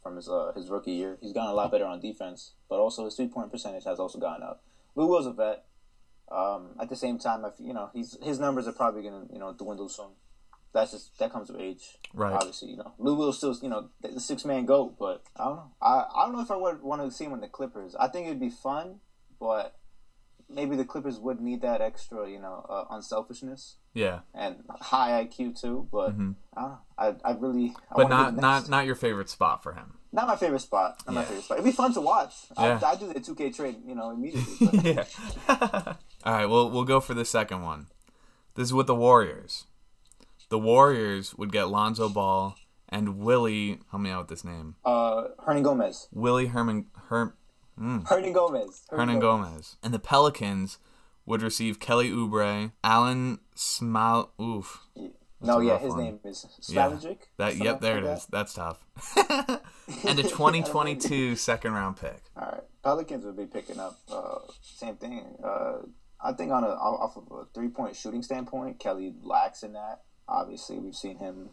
from 0.03 0.17
his 0.17 0.27
uh, 0.27 0.51
his 0.55 0.69
rookie 0.69 0.91
year. 0.91 1.17
He's 1.21 1.33
gotten 1.33 1.49
a 1.49 1.53
lot 1.53 1.71
better 1.71 1.85
on 1.85 1.99
defense, 1.99 2.51
but 2.69 2.75
also 2.75 3.05
his 3.05 3.15
three 3.15 3.27
point 3.27 3.51
percentage 3.51 3.85
has 3.85 3.99
also 3.99 4.19
gone 4.19 4.43
up. 4.43 4.61
Lou 4.95 5.07
Will's 5.07 5.25
a 5.25 5.31
vet. 5.31 5.65
Um, 6.31 6.69
at 6.79 6.89
the 6.89 6.95
same 6.95 7.19
time, 7.19 7.45
if 7.45 7.53
you 7.59 7.73
know 7.73 7.89
he's 7.93 8.17
his 8.21 8.39
numbers 8.39 8.67
are 8.67 8.73
probably 8.73 9.03
gonna 9.03 9.25
you 9.31 9.39
know 9.39 9.53
dwindle 9.53 9.89
soon. 9.89 10.11
That's 10.73 10.91
just 10.91 11.17
that 11.19 11.31
comes 11.31 11.51
with 11.51 11.61
age. 11.61 11.97
Right. 12.13 12.33
Obviously, 12.33 12.71
you 12.71 12.77
know 12.77 12.93
Lou 12.97 13.15
Will's 13.15 13.37
still 13.37 13.55
you 13.61 13.69
know 13.69 13.89
the 14.01 14.19
six 14.19 14.43
man 14.45 14.65
goat, 14.65 14.95
but 14.99 15.23
I 15.37 15.45
don't 15.45 15.55
know. 15.55 15.71
I, 15.81 16.05
I 16.15 16.25
don't 16.25 16.35
know 16.35 16.41
if 16.41 16.51
I 16.51 16.57
would 16.57 16.81
want 16.81 17.01
to 17.01 17.11
see 17.11 17.25
him 17.25 17.33
in 17.33 17.41
the 17.41 17.47
Clippers. 17.47 17.95
I 17.95 18.07
think 18.07 18.27
it'd 18.27 18.39
be 18.39 18.49
fun, 18.49 18.99
but 19.39 19.75
maybe 20.53 20.75
the 20.75 20.85
Clippers 20.85 21.19
would 21.19 21.39
need 21.41 21.61
that 21.61 21.81
extra 21.81 22.29
you 22.29 22.39
know 22.39 22.65
uh, 22.69 22.85
unselfishness 22.91 23.77
Yeah, 23.93 24.19
and 24.33 24.57
high 24.69 25.25
IQ 25.25 25.59
too. 25.59 25.87
But 25.91 26.09
I 26.09 26.11
don't 26.11 26.35
know. 26.55 26.77
I, 26.97 27.15
I 27.25 27.31
really 27.33 27.73
I 27.91 27.93
Mm-hmm. 27.93 27.95
but 27.95 28.09
not 28.09 28.35
not 28.35 28.69
not 28.69 28.85
your 28.85 28.95
favorite 28.95 29.29
spot 29.29 29.63
for 29.63 29.73
him. 29.73 29.97
not 30.11 30.27
my 30.27 30.35
favorite 30.35 30.59
spot. 30.61 31.01
Not 31.07 31.15
my 31.15 31.23
favorite 31.23 31.43
spot. 31.43 31.57
It'd 31.57 31.65
be 31.65 31.71
fun 31.71 31.93
to 31.93 32.01
watch. 32.01 32.33
Yeah. 32.57 32.79
I 32.83 32.91
I 32.91 32.95
do 32.95 33.11
the 33.11 33.19
two 33.19 33.35
K 33.35 33.49
trade 33.51 33.77
you 33.85 33.95
know 33.95 34.11
immediately. 34.11 34.69
Yeah. 34.93 35.05
All 36.25 36.33
right, 36.33 36.45
well 36.45 36.69
we'll 36.69 36.85
go 36.85 36.99
for 36.99 37.13
the 37.13 37.25
second 37.25 37.63
one. 37.63 37.87
This 38.55 38.67
is 38.67 38.73
with 38.73 38.87
the 38.87 38.95
Warriors. 38.95 39.65
The 40.49 40.59
Warriors 40.59 41.35
would 41.35 41.51
get 41.51 41.69
Lonzo 41.69 42.07
Ball 42.09 42.55
and 42.89 43.17
Willie. 43.17 43.79
Help 43.89 44.03
me 44.03 44.11
out 44.11 44.19
with 44.19 44.27
this 44.29 44.43
name. 44.45 44.75
uh, 44.85 45.29
Hernangomez. 45.47 46.07
Willie 46.11 46.45
Herman 46.47 46.85
Her, 47.09 47.35
Hernangomez. 47.79 48.83
Hernan 48.89 49.19
Gomez. 49.19 49.77
And 49.83 49.93
the 49.93 49.99
Pelicans 49.99 50.77
would 51.25 51.41
receive 51.41 51.79
Kelly 51.79 52.09
Oubre, 52.09 52.71
Alan 52.83 53.39
Smal. 53.55 54.29
Oof. 54.41 54.81
No, 55.41 55.59
yeah, 55.59 55.77
his 55.77 55.89
one. 55.89 56.03
name 56.03 56.19
is 56.23 56.45
Yeah. 56.69 56.97
That 57.37 57.57
yep, 57.57 57.81
there 57.81 57.97
it 57.97 58.05
is. 58.05 58.25
That's 58.27 58.53
tough. 58.53 58.85
and 59.17 60.19
a 60.19 60.23
2022 60.23 61.35
second 61.35 61.73
round 61.73 61.97
pick. 61.97 62.21
All 62.37 62.45
right, 62.45 62.61
Pelicans 62.81 63.25
would 63.25 63.35
be 63.35 63.45
picking 63.45 63.79
up 63.79 63.99
uh, 64.09 64.39
same 64.61 64.95
thing. 64.95 65.35
Uh, 65.43 65.79
I 66.21 66.31
think 66.31 66.51
on 66.51 66.63
a 66.63 66.67
off 66.67 67.17
of 67.17 67.27
a 67.31 67.45
three 67.53 67.67
point 67.67 67.95
shooting 67.95 68.23
standpoint, 68.23 68.79
Kelly 68.79 69.13
lacks 69.21 69.63
in 69.63 69.73
that. 69.73 70.01
Obviously, 70.29 70.79
we've 70.79 70.95
seen 70.95 71.17
him 71.17 71.49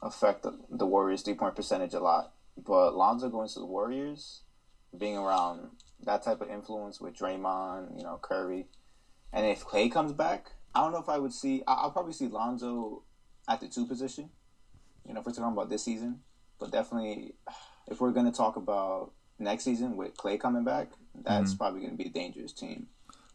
affect 0.00 0.42
the, 0.42 0.58
the 0.70 0.86
Warriors' 0.86 1.20
three 1.20 1.34
point 1.34 1.54
percentage 1.54 1.92
a 1.92 2.00
lot. 2.00 2.32
But 2.56 2.96
Lonzo 2.96 3.28
going 3.28 3.48
to 3.48 3.58
the 3.58 3.66
Warriors, 3.66 4.42
being 4.96 5.16
around 5.16 5.70
that 6.04 6.22
type 6.22 6.40
of 6.40 6.48
influence 6.48 7.00
with 7.00 7.14
Draymond, 7.14 7.96
you 7.96 8.02
know, 8.02 8.18
Curry, 8.22 8.66
and 9.32 9.46
if 9.46 9.64
Clay 9.64 9.88
comes 9.88 10.12
back, 10.12 10.52
I 10.74 10.80
don't 10.80 10.92
know 10.92 10.98
if 10.98 11.08
I 11.08 11.18
would 11.18 11.32
see. 11.32 11.62
I- 11.66 11.74
I'll 11.74 11.90
probably 11.90 12.12
see 12.12 12.28
Lonzo 12.28 13.02
at 13.48 13.60
the 13.60 13.68
two 13.68 13.86
position. 13.86 14.30
You 15.06 15.14
know, 15.14 15.20
if 15.20 15.26
we're 15.26 15.32
talking 15.32 15.52
about 15.52 15.70
this 15.70 15.84
season, 15.84 16.20
but 16.58 16.70
definitely 16.70 17.34
if 17.88 18.00
we're 18.00 18.12
gonna 18.12 18.32
talk 18.32 18.56
about 18.56 19.12
next 19.38 19.64
season 19.64 19.96
with 19.96 20.16
Clay 20.16 20.38
coming 20.38 20.64
back, 20.64 20.88
that's 21.14 21.50
mm-hmm. 21.50 21.58
probably 21.58 21.80
gonna 21.82 21.96
be 21.96 22.06
a 22.06 22.10
dangerous 22.10 22.52
team, 22.52 22.86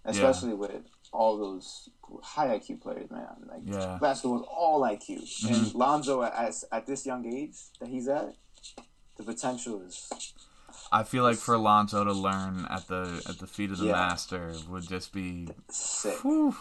especially 0.06 0.54
with 0.54 0.84
all 1.12 1.38
those 1.38 1.90
high 2.22 2.58
IQ 2.58 2.82
players, 2.82 3.10
man. 3.10 3.28
Like 3.48 3.62
Yeah. 3.66 3.98
basketball 4.00 4.42
is 4.42 4.48
all 4.50 4.82
IQ, 4.82 5.18
and 5.48 5.56
mm-hmm. 5.56 5.78
Lonzo 5.78 6.24
at, 6.24 6.54
at 6.72 6.86
this 6.86 7.06
young 7.06 7.26
age 7.26 7.56
that 7.80 7.90
he's 7.90 8.08
at, 8.08 8.36
the 9.18 9.24
potential 9.24 9.82
is 9.82 10.10
I 10.92 11.04
feel 11.04 11.24
like 11.24 11.38
for 11.38 11.58
Lonzo 11.58 12.04
to 12.04 12.14
learn 12.14 12.66
at 12.70 12.88
the 12.88 13.22
at 13.28 13.40
the 13.40 13.48
feet 13.48 13.72
of 13.72 13.78
the 13.80 13.86
Yeah. 13.88 13.94
master 13.94 14.54
would 14.70 14.88
just 14.88 15.12
be. 15.14 15.50
sick. 15.70 16.20
Whew. 16.24 16.56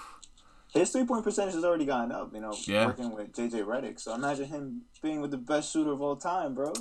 His 0.72 0.90
three 0.90 1.04
point 1.04 1.22
percentage 1.22 1.54
has 1.54 1.64
already 1.64 1.84
gone 1.84 2.10
up, 2.10 2.32
you 2.34 2.40
know, 2.40 2.52
Yeah. 2.66 2.86
working 2.86 3.12
with 3.14 3.32
JJ 3.32 3.62
Redick. 3.62 4.00
So 4.00 4.14
imagine 4.14 4.46
him 4.48 4.82
being 5.02 5.20
with 5.20 5.30
the 5.30 5.36
best 5.38 5.72
shooter 5.72 5.92
of 5.92 6.00
all 6.02 6.16
time, 6.16 6.54
bro. 6.54 6.72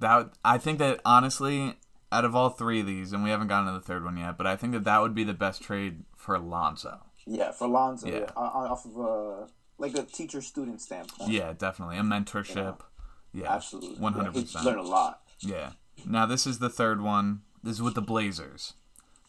That 0.00 0.30
I 0.44 0.58
think 0.58 0.78
that 0.80 1.00
honestly, 1.04 1.78
out 2.12 2.24
of 2.24 2.34
all 2.34 2.50
three 2.50 2.80
of 2.80 2.86
these, 2.86 3.12
and 3.12 3.22
we 3.24 3.30
haven't 3.30 3.46
gotten 3.48 3.66
to 3.66 3.72
the 3.72 3.80
third 3.84 4.04
one 4.04 4.16
yet, 4.16 4.36
but 4.36 4.46
I 4.46 4.56
think 4.56 4.72
that 4.72 4.84
that 4.84 5.00
would 5.00 5.14
be 5.14 5.24
the 5.24 5.34
best 5.34 5.62
trade 5.62 6.04
for 6.16 6.38
Lonzo. 6.38 7.00
Yeah, 7.26 7.52
for 7.52 7.66
Lonzo, 7.68 8.08
Yeah. 8.08 8.18
yeah. 8.18 8.26
off 8.34 8.84
of 8.84 8.96
a 8.98 9.46
like 9.78 9.96
a 9.96 10.02
teacher 10.02 10.40
student 10.42 10.80
standpoint. 10.82 11.30
Yeah, 11.30 11.52
definitely 11.52 11.96
a 11.96 12.02
mentorship. 12.02 12.80
Yeah, 13.32 13.52
Absolutely. 13.52 13.98
one 13.98 14.12
hundred 14.12 14.34
percent. 14.34 14.64
Learn 14.64 14.78
a 14.78 14.82
lot. 14.82 15.22
Yeah. 15.40 15.72
Now 16.06 16.26
this 16.26 16.46
is 16.46 16.58
the 16.58 16.68
third 16.70 17.00
one. 17.00 17.40
This 17.62 17.76
is 17.76 17.82
with 17.82 17.94
the 17.94 18.02
Blazers. 18.02 18.74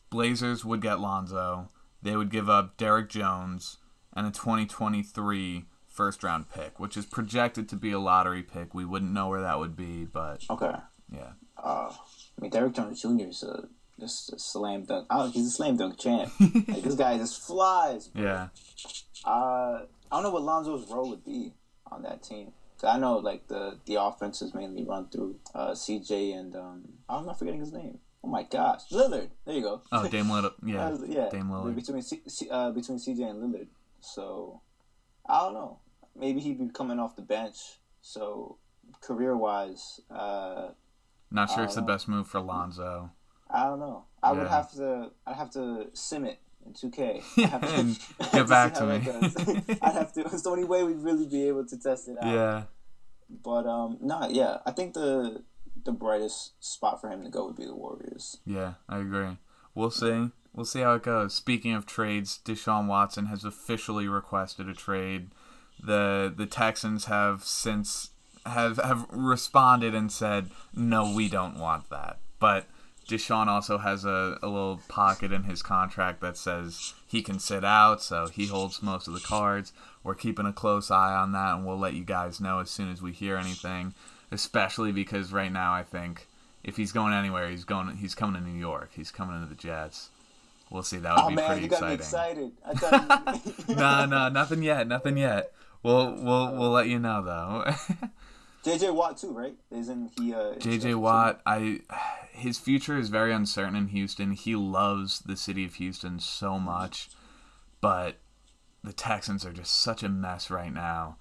Blazers 0.09 0.63
would 0.65 0.81
get 0.81 0.99
Lonzo. 0.99 1.69
They 2.01 2.15
would 2.15 2.29
give 2.29 2.49
up 2.49 2.77
Derrick 2.77 3.09
Jones 3.09 3.77
and 4.13 4.27
a 4.27 4.31
2023 4.31 5.65
first 5.87 6.23
round 6.23 6.49
pick, 6.49 6.79
which 6.79 6.97
is 6.97 7.05
projected 7.05 7.67
to 7.69 7.75
be 7.75 7.91
a 7.91 7.99
lottery 7.99 8.43
pick. 8.43 8.73
We 8.73 8.85
wouldn't 8.85 9.11
know 9.11 9.29
where 9.29 9.41
that 9.41 9.59
would 9.59 9.75
be, 9.75 10.05
but 10.05 10.43
Okay. 10.49 10.75
yeah. 11.11 11.31
I 11.57 11.91
mean, 12.41 12.51
Derrick 12.51 12.73
Jones 12.73 13.01
Jr. 13.01 13.27
is 13.29 13.43
a 13.43 13.67
just 13.99 14.31
a 14.33 14.37
slam 14.39 14.83
dunk. 14.83 15.07
Oh, 15.09 15.29
he's 15.31 15.47
a 15.47 15.51
slam 15.51 15.77
dunk 15.77 15.97
champ. 15.97 16.31
like 16.39 16.83
this 16.83 16.95
guy 16.95 17.17
just 17.17 17.41
flies. 17.41 18.09
bro. 18.09 18.23
Yeah. 18.23 18.47
Uh, 19.23 19.29
I 19.31 19.85
don't 20.11 20.23
know 20.23 20.31
what 20.31 20.43
Lonzo's 20.43 20.89
role 20.91 21.09
would 21.09 21.23
be 21.23 21.53
on 21.91 22.03
that 22.03 22.21
team. 22.21 22.51
I 22.83 22.97
know 22.97 23.17
like 23.17 23.47
the 23.47 23.79
the 23.85 23.95
offense 23.95 24.41
is 24.41 24.53
mainly 24.53 24.83
run 24.83 25.07
through 25.09 25.35
uh, 25.53 25.71
CJ 25.71 26.37
and 26.37 26.55
um, 26.55 26.83
I'm 27.09 27.25
not 27.25 27.39
forgetting 27.39 27.59
his 27.61 27.71
name. 27.73 27.99
Oh 28.23 28.27
my 28.27 28.43
gosh, 28.43 28.81
Lillard. 28.91 29.29
There 29.45 29.55
you 29.55 29.61
go. 29.61 29.81
Oh, 29.91 30.07
Dame 30.07 30.25
Lillard. 30.25 30.53
Yeah. 30.65 30.95
Yeah, 31.07 31.29
Dame 31.29 31.49
Lillard. 31.49 31.75
between 31.75 32.01
C- 32.01 32.23
C- 32.27 32.49
uh, 32.49 32.71
between 32.71 32.97
CJ 32.97 33.29
and 33.29 33.43
Lillard. 33.43 33.67
So 34.01 34.61
I 35.27 35.39
don't 35.41 35.53
know. 35.53 35.79
Maybe 36.15 36.39
he'd 36.39 36.59
be 36.59 36.69
coming 36.69 36.99
off 36.99 37.15
the 37.15 37.21
bench. 37.21 37.57
So 38.01 38.57
career 39.01 39.35
wise, 39.37 39.99
uh, 40.09 40.69
Not 41.31 41.49
sure 41.49 41.63
it's 41.63 41.75
the 41.75 41.81
Uh, 41.81 41.85
best 41.85 42.07
move 42.07 42.27
for 42.27 42.39
Lonzo. 42.39 43.11
I 43.49 43.63
don't 43.65 43.79
know. 43.79 44.05
I 44.23 44.31
would 44.31 44.47
have 44.47 44.71
to. 44.73 45.11
I'd 45.27 45.35
have 45.35 45.51
to 45.51 45.89
sim 45.93 46.25
it 46.25 46.39
in 46.65 46.73
2K. 46.73 47.23
I'd 47.37 47.49
have 47.49 47.61
to- 47.61 47.67
And 47.67 47.99
get 48.31 48.47
back 48.49 48.73
to 48.75 48.85
me. 48.85 48.95
I'd 49.81 49.93
have 49.93 50.13
to. 50.13 50.21
It's 50.21 50.41
the 50.43 50.49
only 50.49 50.63
way 50.65 50.83
we'd 50.83 50.97
really 50.99 51.25
be 51.25 51.47
able 51.47 51.65
to 51.65 51.77
test 51.77 52.07
it 52.07 52.17
out. 52.21 52.33
Yeah. 52.33 52.63
But 53.43 53.65
um, 53.65 53.97
no, 54.01 54.27
yeah. 54.29 54.57
I 54.65 54.71
think 54.71 54.93
the 54.93 55.43
the 55.83 55.91
brightest 55.91 56.53
spot 56.63 57.01
for 57.01 57.09
him 57.09 57.23
to 57.23 57.29
go 57.29 57.45
would 57.47 57.55
be 57.55 57.65
the 57.65 57.75
Warriors. 57.75 58.37
Yeah, 58.45 58.73
I 58.89 58.99
agree. 58.99 59.37
We'll 59.73 59.91
see. 59.91 60.29
We'll 60.53 60.65
see 60.65 60.79
how 60.81 60.93
it 60.93 61.03
goes. 61.03 61.33
Speaking 61.33 61.73
of 61.73 61.85
trades, 61.85 62.39
Deshaun 62.45 62.87
Watson 62.87 63.25
has 63.25 63.43
officially 63.43 64.07
requested 64.07 64.69
a 64.69 64.73
trade. 64.73 65.29
The 65.83 66.33
the 66.35 66.45
Texans 66.45 67.05
have 67.05 67.43
since 67.43 68.11
have 68.45 68.77
have 68.77 69.05
responded 69.11 69.93
and 69.95 70.11
said, 70.11 70.49
"No, 70.73 71.11
we 71.13 71.27
don't 71.27 71.57
want 71.59 71.89
that." 71.89 72.19
But 72.39 72.67
Deshaun 73.07 73.47
also 73.47 73.77
has 73.77 74.03
a, 74.05 74.37
a 74.41 74.47
little 74.47 74.81
pocket 74.87 75.31
in 75.31 75.43
his 75.43 75.61
contract 75.61 76.21
that 76.21 76.37
says 76.37 76.93
he 77.07 77.21
can 77.21 77.39
sit 77.39 77.63
out, 77.63 78.01
so 78.01 78.27
he 78.27 78.47
holds 78.47 78.81
most 78.81 79.07
of 79.07 79.13
the 79.13 79.19
cards. 79.19 79.73
We're 80.03 80.15
keeping 80.15 80.45
a 80.45 80.53
close 80.53 80.89
eye 80.91 81.13
on 81.15 81.31
that, 81.33 81.55
and 81.55 81.65
we'll 81.65 81.77
let 81.77 81.93
you 81.93 82.03
guys 82.03 82.39
know 82.41 82.59
as 82.59 82.69
soon 82.69 82.91
as 82.91 83.01
we 83.01 83.11
hear 83.11 83.37
anything. 83.37 83.93
Especially 84.31 84.91
because 84.91 85.31
right 85.31 85.51
now, 85.51 85.71
I 85.73 85.83
think 85.83 86.27
if 86.63 86.77
he's 86.77 86.91
going 86.91 87.13
anywhere, 87.13 87.49
he's 87.49 87.63
going. 87.63 87.95
He's 87.97 88.15
coming 88.15 88.41
to 88.41 88.47
New 88.47 88.59
York. 88.59 88.89
He's 88.95 89.11
coming 89.11 89.35
into 89.35 89.47
the 89.49 89.55
Jets. 89.55 90.09
We'll 90.71 90.81
see. 90.83 90.97
That 90.97 91.15
would 91.15 91.25
Oh 91.25 91.29
be 91.29 91.35
man, 91.35 91.45
pretty 91.47 91.61
you 91.61 91.67
got 91.67 91.83
me 91.83 91.93
exciting. 91.93 92.51
excited. 92.65 92.99
I 92.99 93.67
thought. 93.69 93.69
nah, 93.77 94.05
nah, 94.07 94.29
nothing 94.29 94.63
yet. 94.63 94.87
Nothing 94.87 95.17
yet. 95.17 95.51
We'll 95.83 96.15
we'll 96.15 96.55
we'll 96.55 96.71
let 96.71 96.87
you 96.87 96.97
know 96.97 97.21
though. 97.23 97.71
JJ 98.65 98.95
Watt 98.95 99.17
too, 99.17 99.31
right? 99.31 99.55
Isn't 99.69 100.11
he? 100.17 100.33
Uh, 100.33 100.55
JJ 100.55 100.95
Watt, 100.95 101.39
I 101.45 101.81
his 102.31 102.57
future 102.57 102.97
is 102.97 103.09
very 103.09 103.31
uncertain 103.31 103.75
in 103.75 103.89
Houston. 103.89 104.31
He 104.31 104.55
loves 104.55 105.19
the 105.19 105.37
city 105.37 105.63
of 105.65 105.75
Houston 105.75 106.19
so 106.19 106.57
much, 106.59 107.09
but 107.79 108.17
the 108.83 108.91
Texans 108.91 109.45
are 109.45 109.53
just 109.53 109.79
such 109.79 110.01
a 110.01 110.09
mess 110.09 110.49
right 110.49 110.73
now. 110.73 111.17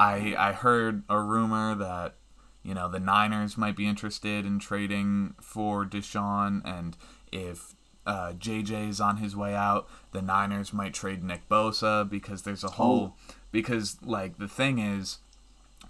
I 0.00 0.34
I 0.36 0.52
heard 0.52 1.04
a 1.08 1.20
rumor 1.20 1.76
that 1.76 2.16
you 2.64 2.74
know 2.74 2.88
the 2.88 3.00
Niners 3.00 3.56
might 3.56 3.76
be 3.76 3.86
interested 3.86 4.44
in 4.44 4.58
trading 4.58 5.36
for 5.40 5.84
Deshaun, 5.86 6.62
and 6.64 6.96
if 7.30 7.76
uh, 8.06 8.32
JJ 8.32 8.88
is 8.88 9.00
on 9.00 9.18
his 9.18 9.36
way 9.36 9.54
out, 9.54 9.88
the 10.10 10.22
Niners 10.22 10.72
might 10.72 10.94
trade 10.94 11.22
Nick 11.22 11.48
Bosa 11.48 12.08
because 12.08 12.42
there's 12.42 12.64
a 12.64 12.70
whole 12.70 13.16
because 13.52 13.98
like 14.02 14.38
the 14.38 14.48
thing 14.48 14.80
is 14.80 15.18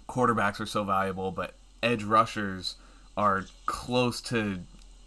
quarterbacks 0.09 0.59
are 0.59 0.65
so 0.65 0.83
valuable, 0.83 1.31
but 1.31 1.53
edge 1.81 2.03
rushers 2.03 2.75
are 3.15 3.45
close 3.65 4.19
to 4.21 4.59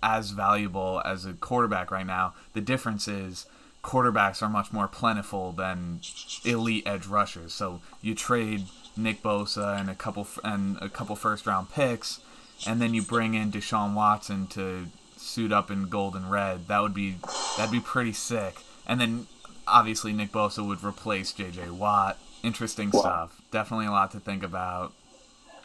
as 0.02 0.30
valuable 0.30 1.02
as 1.04 1.26
a 1.26 1.32
quarterback 1.34 1.90
right 1.90 2.06
now. 2.06 2.34
The 2.54 2.60
difference 2.60 3.06
is 3.06 3.46
quarterbacks 3.82 4.42
are 4.42 4.48
much 4.48 4.72
more 4.72 4.88
plentiful 4.88 5.52
than 5.52 6.00
elite 6.44 6.86
edge 6.86 7.06
rushers. 7.06 7.52
So 7.52 7.80
you 8.00 8.14
trade 8.14 8.64
Nick 8.96 9.22
Bosa 9.22 9.78
and 9.78 9.90
a 9.90 9.94
couple 9.94 10.26
and 10.44 10.78
a 10.80 10.88
couple 10.88 11.16
first 11.16 11.46
round 11.46 11.70
picks, 11.70 12.20
and 12.66 12.80
then 12.80 12.94
you 12.94 13.02
bring 13.02 13.34
in 13.34 13.50
Deshaun 13.50 13.94
Watson 13.94 14.46
to 14.48 14.86
suit 15.16 15.52
up 15.52 15.70
in 15.70 15.88
gold 15.88 16.14
and 16.16 16.30
red. 16.30 16.68
That 16.68 16.82
would 16.82 16.94
be 16.94 17.16
that'd 17.56 17.72
be 17.72 17.80
pretty 17.80 18.12
sick. 18.12 18.56
And 18.86 19.00
then 19.00 19.26
obviously 19.66 20.12
Nick 20.12 20.32
Bosa 20.32 20.66
would 20.66 20.82
replace 20.82 21.32
J.J. 21.32 21.70
Watt. 21.70 22.18
Interesting 22.42 22.90
stuff. 22.90 23.40
Definitely 23.50 23.86
a 23.86 23.90
lot 23.92 24.10
to 24.12 24.20
think 24.20 24.42
about. 24.42 24.92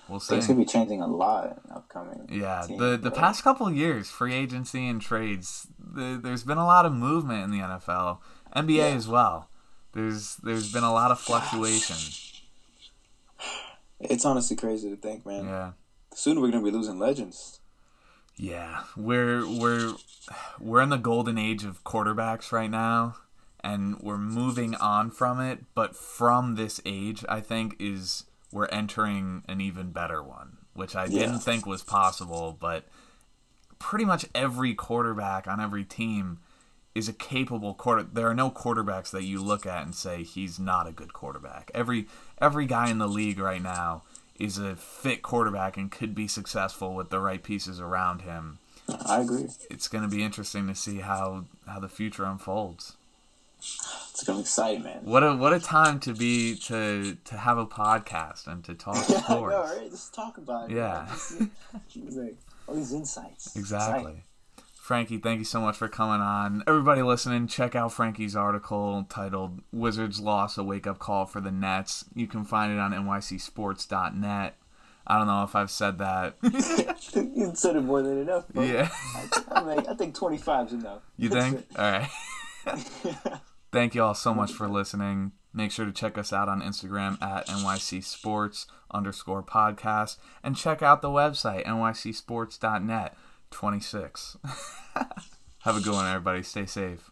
We'll 0.08 0.20
see. 0.22 0.36
Things 0.36 0.48
could 0.48 0.58
be 0.58 0.64
changing 0.66 1.02
a 1.02 1.08
lot 1.08 1.60
in 1.66 1.72
upcoming. 1.72 2.30
Yeah, 2.32 2.66
the 2.68 2.98
the 3.02 3.12
past 3.12 3.44
couple 3.44 3.68
of 3.68 3.76
years, 3.76 4.10
free 4.10 4.34
agency 4.34 4.88
and 4.88 5.02
trades, 5.02 5.68
the, 5.80 6.20
there's 6.22 6.44
been 6.44 6.58
a 6.58 6.66
lot 6.66 6.86
of 6.86 6.94
movement 6.94 7.44
in 7.44 7.52
the 7.52 7.58
NFL, 7.60 8.20
NBA 8.56 8.76
Yeah. 8.78 8.86
as 8.96 9.08
well. 9.08 9.50
There's 9.94 10.38
there's 10.38 10.72
been 10.72 10.84
a 10.86 10.94
lot 10.94 11.12
of 11.12 11.20
fluctuation. 11.20 11.98
It's 14.00 14.26
honestly 14.26 14.56
crazy 14.56 14.90
to 14.90 14.96
think, 14.96 15.26
man. 15.26 15.46
Yeah, 15.46 15.72
Soon 16.14 16.40
we're 16.40 16.52
gonna 16.52 16.64
be 16.64 16.72
losing 16.72 17.00
legends. 17.00 17.60
yeah, 18.38 18.84
we're 18.96 19.46
we're 19.48 19.94
we're 20.60 20.82
in 20.82 20.90
the 20.90 20.98
golden 20.98 21.38
age 21.38 21.64
of 21.66 21.84
quarterbacks 21.84 22.52
right 22.52 22.70
now, 22.70 23.16
and 23.64 24.00
we're 24.00 24.18
moving 24.18 24.76
on 24.76 25.12
from 25.12 25.40
it. 25.40 25.64
But 25.76 25.96
from 25.96 26.56
this 26.56 26.80
age, 26.86 27.24
I 27.28 27.42
think 27.42 27.76
is 27.80 28.26
we're 28.52 28.68
entering 28.68 29.44
an 29.48 29.60
even 29.62 29.92
better 29.92 30.22
one, 30.24 30.58
which 30.74 30.96
I 30.96 31.06
Yeah. 31.06 31.20
didn't 31.20 31.40
think 31.40 31.66
was 31.66 31.84
possible, 31.84 32.58
but 32.60 32.86
pretty 33.80 34.06
much 34.06 34.26
every 34.34 34.74
quarterback 34.74 35.48
on 35.48 35.60
every 35.60 35.84
team 35.84 36.40
is 36.96 37.08
a 37.08 37.14
capable 37.14 37.76
quarter. 37.76 38.04
There 38.04 38.28
are 38.28 38.34
no 38.34 38.50
quarterbacks 38.50 39.12
that 39.12 39.24
you 39.24 39.40
look 39.44 39.66
at 39.68 39.84
and 39.84 39.94
say 39.94 40.24
he's 40.24 40.58
not 40.60 40.88
a 40.88 40.92
good 40.92 41.14
quarterback. 41.14 41.70
Every 41.74 42.08
every 42.42 42.66
guy 42.66 42.90
in 42.90 42.98
the 42.98 43.08
league 43.08 43.38
right 43.40 43.62
now 43.62 44.04
is 44.40 44.58
a 44.58 44.76
fit 44.76 45.22
quarterback 45.22 45.78
and 45.78 45.92
could 45.92 46.16
be 46.16 46.28
successful 46.28 46.96
with 46.96 47.10
the 47.10 47.20
right 47.20 47.44
pieces 47.44 47.80
around 47.80 48.22
him. 48.22 48.60
I 49.06 49.20
agree. 49.22 49.48
It's 49.70 49.88
going 49.88 50.04
to 50.04 50.10
be 50.10 50.24
interesting 50.24 50.68
to 50.68 50.76
see 50.76 51.00
how 51.00 51.46
how 51.68 51.80
the 51.80 51.90
future 51.90 52.24
unfolds. 52.26 52.97
It's 54.20 54.24
be 54.24 54.40
exciting, 54.40 54.84
man. 54.84 55.00
What 55.04 55.24
a 55.24 55.36
what 55.36 55.54
a 55.54 55.60
time 55.60 56.00
to 56.02 56.14
be 56.14 56.56
to 56.66 57.18
to 57.24 57.38
have 57.38 57.58
a 57.58 57.66
podcast 57.66 58.48
and 58.48 58.64
to 58.66 58.74
talk 58.74 58.96
know, 59.10 59.18
sports. 59.18 59.78
right? 59.78 59.92
Just 59.92 60.14
talk 60.14 60.38
about 60.38 60.72
it. 60.72 60.76
Yeah. 60.76 61.08
like, 61.96 62.38
all 62.68 62.76
these 62.76 62.94
insights. 62.94 63.56
Exactly. 63.56 64.24
Frankie, 64.88 65.18
thank 65.18 65.40
you 65.40 65.46
so 65.46 65.60
much 65.60 65.76
for 65.76 65.90
coming 65.90 66.22
on. 66.22 66.64
Everybody 66.66 67.02
listening, 67.02 67.48
check 67.48 67.76
out 67.76 67.92
Frankie's 67.92 68.38
article 68.38 69.06
titled 69.10 69.62
Wizards 69.74 70.22
Loss 70.22 70.58
a 70.58 70.64
Wake 70.64 70.88
Up 70.88 70.98
Call 70.98 71.26
for 71.26 71.42
the 71.42 71.52
Nets. 71.52 72.06
You 72.16 72.26
can 72.26 72.46
find 72.46 72.72
it 72.72 72.80
on 72.80 72.94
nycsports.net. 72.94 74.56
I 75.06 75.18
don't 75.18 75.28
know 75.28 75.44
if 75.44 75.56
I've 75.56 75.72
said 75.72 75.98
that. 75.98 76.38
Exciting. 76.42 77.34
you 77.36 77.52
said 77.54 77.76
it 77.76 77.82
more 77.82 78.02
than 78.02 78.20
enough, 78.20 78.48
bro. 78.48 78.64
yeah. 78.64 78.90
I, 78.94 79.42
I, 79.52 79.64
mean, 79.64 79.86
I 79.88 79.94
think 79.94 80.16
25 80.16 80.68
is 80.68 80.74
enough. 80.74 81.02
You 81.18 81.30
think? 81.30 81.66
All 81.78 81.92
right. 81.92 82.10
Thank 83.72 83.96
you 83.96 84.04
all 84.04 84.14
so 84.14 84.34
much 84.34 84.52
for 84.52 84.68
listening. 84.68 85.34
Make 85.54 85.72
sure 85.72 85.86
to 85.86 85.92
check 85.92 86.18
us 86.18 86.32
out 86.32 86.50
on 86.50 86.62
Instagram 86.62 87.22
at 87.22 87.48
NYC 87.48 88.04
Sports 88.04 88.68
underscore 88.92 89.44
podcast 89.44 90.18
and 90.44 90.56
check 90.56 90.82
out 90.82 91.02
the 91.02 91.10
website, 91.10 91.66
nycsports.net 91.66 93.18
26. 93.52 94.38
Have 95.62 95.78
a 95.78 95.82
good 95.82 95.94
one, 95.94 96.06
everybody. 96.06 96.44
Stay 96.44 96.66
safe. 96.66 97.12